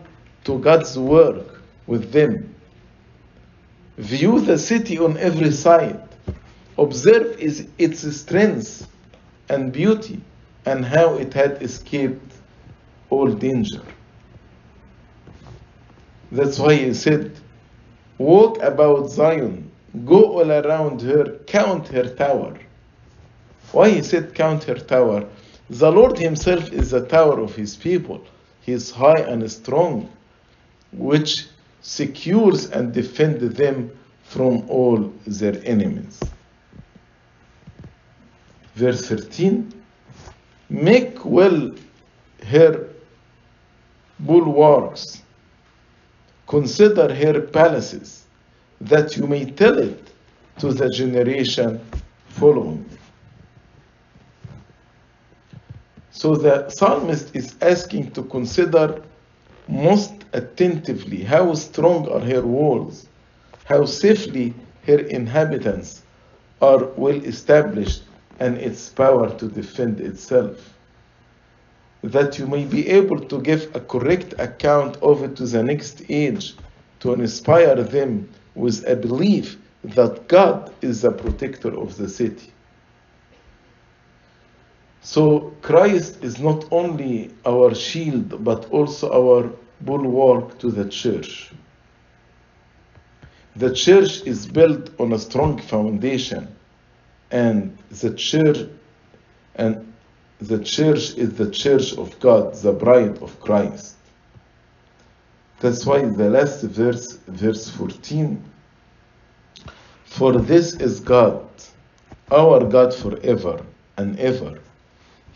to 0.45 0.59
God's 0.59 0.99
work 0.99 1.61
with 1.87 2.13
them. 2.13 2.55
View 3.99 4.41
the 4.41 4.59
city 4.59 4.99
on 4.99 5.17
every 5.19 5.51
side. 5.51 6.01
Observe 6.79 7.37
its 7.39 8.17
strength 8.17 8.89
and 9.49 9.73
beauty 9.73 10.21
and 10.65 10.85
how 10.85 11.15
it 11.15 11.35
had 11.35 11.63
escaped 11.63 12.35
all 13.11 13.29
danger. 13.29 13.83
That's 16.33 16.59
why 16.59 16.75
he 16.75 16.95
said, 16.95 17.37
Walk 18.19 18.63
about 18.63 19.11
Zion, 19.11 19.71
go 20.05 20.39
all 20.39 20.51
around 20.51 21.03
her, 21.03 21.39
count 21.47 21.89
her 21.89 22.05
tower. 22.15 22.57
Why 23.73 23.91
he 23.91 24.03
said, 24.03 24.35
Count 24.35 24.65
her 24.65 24.77
tower? 24.77 25.27
The 25.71 25.93
Lord 25.93 26.19
Himself 26.19 26.73
is 26.73 26.91
the 26.91 27.07
tower 27.07 27.39
of 27.39 27.55
His 27.55 27.77
people. 27.77 28.25
He 28.61 28.73
is 28.73 28.91
high 28.91 29.21
and 29.21 29.49
strong, 29.49 30.11
which 30.93 31.47
secures 31.81 32.69
and 32.71 32.93
defends 32.93 33.55
them 33.55 33.93
from 34.25 34.69
all 34.69 35.13
their 35.29 35.63
enemies. 35.65 36.19
Verse 38.75 39.07
13 39.09 39.73
Make 40.71 41.25
well 41.25 41.71
her 42.47 42.89
bulwarks, 44.19 45.23
consider 46.49 47.15
her 47.15 47.43
palaces, 47.43 48.25
that 48.81 49.17
you 49.17 49.29
may 49.29 49.45
tell 49.45 49.79
it 49.79 50.11
to 50.59 50.73
the 50.73 50.89
generation 50.91 51.81
following. 52.29 52.85
So 56.13 56.35
the 56.35 56.69
psalmist 56.69 57.35
is 57.35 57.55
asking 57.61 58.11
to 58.13 58.23
consider 58.25 59.03
most 59.69 60.13
attentively 60.33 61.23
how 61.23 61.55
strong 61.55 62.09
are 62.09 62.21
her 62.21 62.43
walls, 62.43 63.07
how 63.65 63.85
safely 63.85 64.55
her 64.87 64.99
inhabitants 64.99 66.03
are 66.61 66.85
well 66.97 67.25
established, 67.25 68.03
and 68.41 68.57
its 68.59 68.89
power 68.89 69.31
to 69.39 69.49
defend 69.49 70.01
itself. 70.01 70.75
That 72.03 72.39
you 72.39 72.47
may 72.47 72.65
be 72.65 72.89
able 72.89 73.21
to 73.21 73.41
give 73.41 73.75
a 73.77 73.81
correct 73.81 74.35
account 74.39 74.97
of 75.03 75.23
it 75.23 75.37
to 75.37 75.47
the 75.47 75.63
next 75.63 76.03
age, 76.09 76.55
to 77.01 77.13
inspire 77.15 77.77
them 77.83 78.29
with 78.55 78.87
a 78.89 78.97
belief 78.97 79.59
that 79.85 80.27
God 80.29 80.73
is 80.83 81.03
the 81.03 81.13
protector 81.13 81.79
of 81.79 81.97
the 81.97 82.09
city. 82.09 82.53
So 85.03 85.53
Christ 85.63 86.23
is 86.23 86.39
not 86.39 86.67
only 86.71 87.31
our 87.47 87.75
shield, 87.75 88.45
but 88.45 88.71
also 88.71 89.11
our 89.13 89.51
bulwark 89.81 90.59
to 90.59 90.71
the 90.71 90.89
church. 90.89 91.51
The 93.57 93.75
church 93.75 94.23
is 94.23 94.47
built 94.47 94.91
on 95.01 95.13
a 95.13 95.19
strong 95.19 95.59
foundation, 95.59 96.55
and 97.31 97.77
the 97.91 98.15
church 98.15 98.69
and 99.57 99.93
the 100.41 100.63
church 100.63 101.15
is 101.17 101.35
the 101.35 101.51
church 101.51 101.93
of 101.99 102.19
God, 102.21 102.55
the 102.55 102.73
bride 102.73 103.19
of 103.23 103.39
Christ. 103.41 103.97
That's 105.61 105.85
why 105.85 106.03
the 106.03 106.31
last 106.31 106.63
verse, 106.63 107.19
verse 107.27 107.69
14, 107.69 108.43
for 110.05 110.33
this 110.33 110.75
is 110.75 111.01
God, 111.01 111.47
our 112.31 112.65
God 112.65 112.95
forever 112.95 113.63
and 113.99 114.19
ever. 114.19 114.59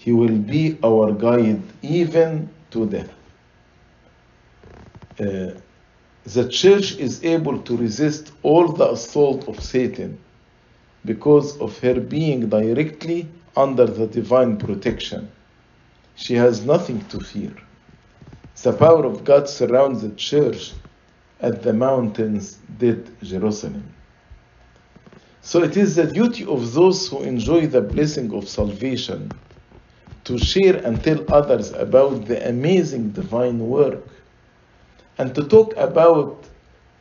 He 0.04 0.12
will 0.12 0.36
be 0.36 0.78
our 0.84 1.12
guide 1.12 1.62
even 1.80 2.50
to 2.72 2.86
death. 2.86 3.14
Uh, 5.18 5.52
the 6.24 6.46
church 6.50 6.98
is 6.98 7.24
able 7.24 7.62
to 7.62 7.74
resist 7.74 8.32
all 8.42 8.68
the 8.68 8.92
assault 8.92 9.48
of 9.48 9.62
Satan 9.62 10.18
because 11.06 11.58
of 11.58 11.78
her 11.78 11.98
being 12.00 12.50
directly 12.50 13.30
under 13.56 13.86
the 13.86 14.06
divine 14.06 14.58
protection. 14.58 15.32
She 16.16 16.34
has 16.34 16.66
nothing 16.66 17.08
to 17.08 17.18
fear. 17.18 17.56
The 18.62 18.74
power 18.74 19.06
of 19.06 19.24
God 19.24 19.48
surrounds 19.48 20.02
the 20.02 20.14
church 20.16 20.74
at 21.40 21.62
the 21.62 21.72
mountains, 21.72 22.56
dead 22.76 23.10
Jerusalem. 23.22 23.96
So 25.40 25.62
it 25.62 25.78
is 25.78 25.96
the 25.96 26.06
duty 26.06 26.44
of 26.44 26.74
those 26.74 27.08
who 27.08 27.22
enjoy 27.22 27.68
the 27.68 27.80
blessing 27.80 28.34
of 28.34 28.50
salvation 28.50 29.40
to 30.24 30.38
share 30.38 30.76
and 30.76 31.02
tell 31.04 31.22
others 31.32 31.72
about 31.72 32.26
the 32.26 32.48
amazing 32.48 33.10
divine 33.10 33.58
work 33.58 34.02
and 35.18 35.34
to 35.34 35.44
talk 35.44 35.76
about 35.76 36.44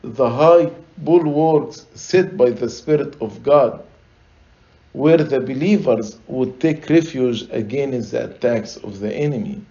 the 0.02 0.28
high 0.28 0.70
bulwarks 0.98 1.86
set 1.94 2.36
by 2.36 2.50
the 2.50 2.68
Spirit 2.68 3.16
of 3.20 3.42
God, 3.42 3.82
where 4.92 5.16
the 5.16 5.40
believers 5.40 6.18
would 6.28 6.60
take 6.60 6.88
refuge 6.88 7.48
against 7.50 8.12
the 8.12 8.30
attacks 8.30 8.76
of 8.76 9.00
the 9.00 9.12
enemy, 9.12 9.64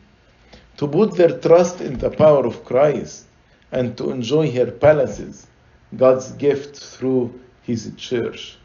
to 0.77 0.87
put 0.87 1.15
their 1.15 1.39
trust 1.39 1.79
in 1.79 1.97
the 1.99 2.09
power 2.09 2.45
of 2.45 2.65
Christ, 2.65 3.25
and 3.71 3.97
to 3.97 4.09
enjoy 4.11 4.51
her 4.51 4.71
palaces, 4.71 5.47
God's 5.95 6.31
gift 6.31 6.77
through 6.77 7.39
His 7.61 7.91
church. 7.95 8.57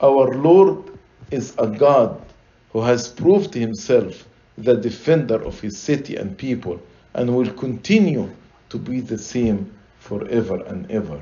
Our 0.00 0.34
Lord 0.34 0.98
is 1.30 1.54
a 1.58 1.66
God 1.68 2.20
who 2.78 2.84
has 2.84 3.08
proved 3.08 3.54
Himself 3.54 4.28
the 4.56 4.76
defender 4.76 5.42
of 5.42 5.58
His 5.58 5.76
city 5.76 6.14
and 6.14 6.38
people, 6.38 6.80
and 7.14 7.34
will 7.34 7.50
continue 7.54 8.30
to 8.68 8.78
be 8.78 9.00
the 9.00 9.18
same 9.18 9.74
forever 9.98 10.62
and 10.64 10.88
ever. 10.88 11.20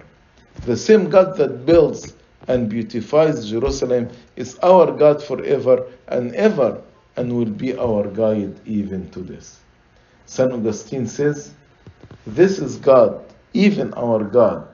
The 0.66 0.76
same 0.76 1.08
God 1.08 1.38
that 1.38 1.64
builds 1.64 2.12
and 2.46 2.68
beautifies 2.68 3.48
Jerusalem 3.48 4.10
is 4.36 4.58
our 4.58 4.92
God 4.92 5.22
forever 5.22 5.86
and 6.08 6.34
ever 6.34 6.82
and 7.16 7.34
will 7.34 7.54
be 7.64 7.74
our 7.78 8.06
guide 8.06 8.54
even 8.66 9.08
to 9.12 9.20
this. 9.20 9.58
St. 10.26 10.52
Augustine 10.52 11.06
says, 11.06 11.52
This 12.26 12.58
is 12.58 12.76
God, 12.76 13.24
even 13.54 13.94
our 13.94 14.24
God. 14.24 14.68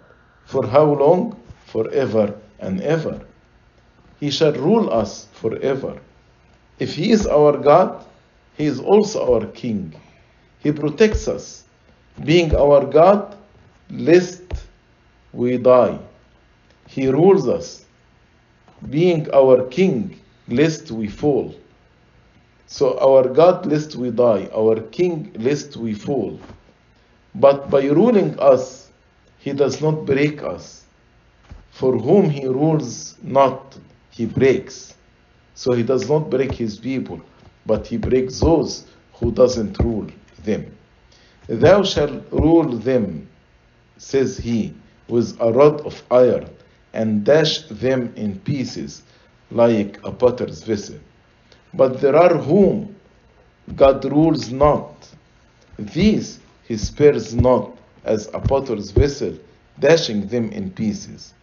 For 0.47 0.67
how 0.67 0.87
long? 0.95 1.41
Forever 1.67 2.35
and 2.59 2.81
ever. 2.81 3.21
He 4.19 4.33
shall 4.33 4.55
rule 4.55 4.93
us 4.93 5.29
forever. 5.33 6.01
If 6.79 6.95
He 6.95 7.11
is 7.11 7.27
our 7.27 7.57
God, 7.57 8.05
He 8.57 8.67
is 8.67 8.81
also 8.81 9.35
our 9.35 9.47
King. 9.47 9.95
He 10.61 10.73
protects 10.73 11.29
us 11.29 11.65
being 12.25 12.55
our 12.55 12.85
God, 12.85 13.37
lest 13.91 14.43
we 15.33 15.59
die. 15.59 15.99
He 16.87 17.09
rules 17.09 17.49
us, 17.49 17.85
being 18.91 19.33
our 19.33 19.67
King, 19.69 20.21
lest 20.49 20.91
we 20.91 21.09
fall. 21.09 21.55
So, 22.67 22.99
our 22.99 23.29
God, 23.29 23.67
lest 23.67 23.97
we 23.97 24.11
die, 24.11 24.49
our 24.55 24.81
King, 24.81 25.33
lest 25.39 25.77
we 25.77 25.95
fall. 25.95 26.41
But 27.35 27.71
by 27.71 27.87
ruling 27.87 28.39
us, 28.39 28.91
He 29.39 29.53
does 29.53 29.81
not 29.81 30.05
break 30.07 30.43
us. 30.43 30.85
For 31.71 31.97
whom 31.99 32.31
He 32.31 32.47
rules 32.47 33.17
not, 33.23 33.77
He 34.11 34.27
breaks. 34.27 34.95
So, 35.55 35.73
He 35.73 35.83
does 35.83 36.09
not 36.09 36.31
break 36.31 36.53
His 36.53 36.79
people, 36.79 37.21
but 37.67 37.87
He 37.87 37.97
breaks 37.97 38.41
those 38.41 38.87
who 39.15 39.31
doesn't 39.33 39.79
rule 39.79 40.09
them. 40.45 40.77
Thou 41.49 41.83
shalt 41.83 42.25
rule 42.31 42.77
them, 42.77 43.29
says 43.97 44.37
he, 44.39 44.75
with 45.09 45.37
a 45.41 45.53
rod 45.53 45.81
of 45.83 46.03
iron, 46.11 46.49
and 46.93 47.25
dash 47.25 47.63
them 47.63 48.13
in 48.17 48.39
pieces 48.41 49.03
like 49.51 49.99
a 50.05 50.13
potter's 50.13 50.63
vessel. 50.63 50.99
But 51.75 52.01
there 52.01 52.17
are 52.17 52.37
whom 52.37 52.95
God 53.75 54.05
rules 54.05 54.51
not. 54.51 55.09
These 55.79 56.39
he 56.65 56.77
spares 56.77 57.35
not 57.35 57.77
as 58.05 58.29
a 58.35 58.41
potter's 58.41 58.91
vessel, 58.91 59.37
dashing 59.79 60.27
them 60.29 60.51
in 60.51 60.71
pieces. 60.71 61.35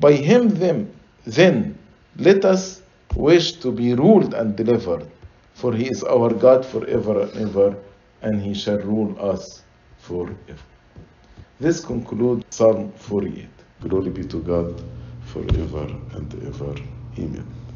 By 0.00 0.12
him 0.12 0.48
them, 0.48 0.90
then 1.24 1.78
let 2.16 2.44
us 2.44 2.82
wish 3.16 3.52
to 3.60 3.72
be 3.72 3.94
ruled 3.94 4.34
and 4.34 4.56
delivered, 4.56 5.06
for 5.54 5.72
he 5.74 5.88
is 5.88 6.02
our 6.04 6.32
God 6.32 6.64
forever 6.64 7.22
and 7.22 7.36
ever 7.36 7.76
and 8.22 8.40
he 8.42 8.54
shall 8.54 8.78
rule 8.78 9.14
us 9.20 9.62
forever. 9.98 10.36
This 11.60 11.84
concludes 11.84 12.44
Psalm 12.50 12.92
48. 12.92 13.46
Glory 13.80 14.10
be 14.10 14.24
to 14.24 14.42
God 14.42 14.82
forever 15.20 15.86
and 16.14 16.34
ever. 16.46 16.74
Amen. 17.18 17.67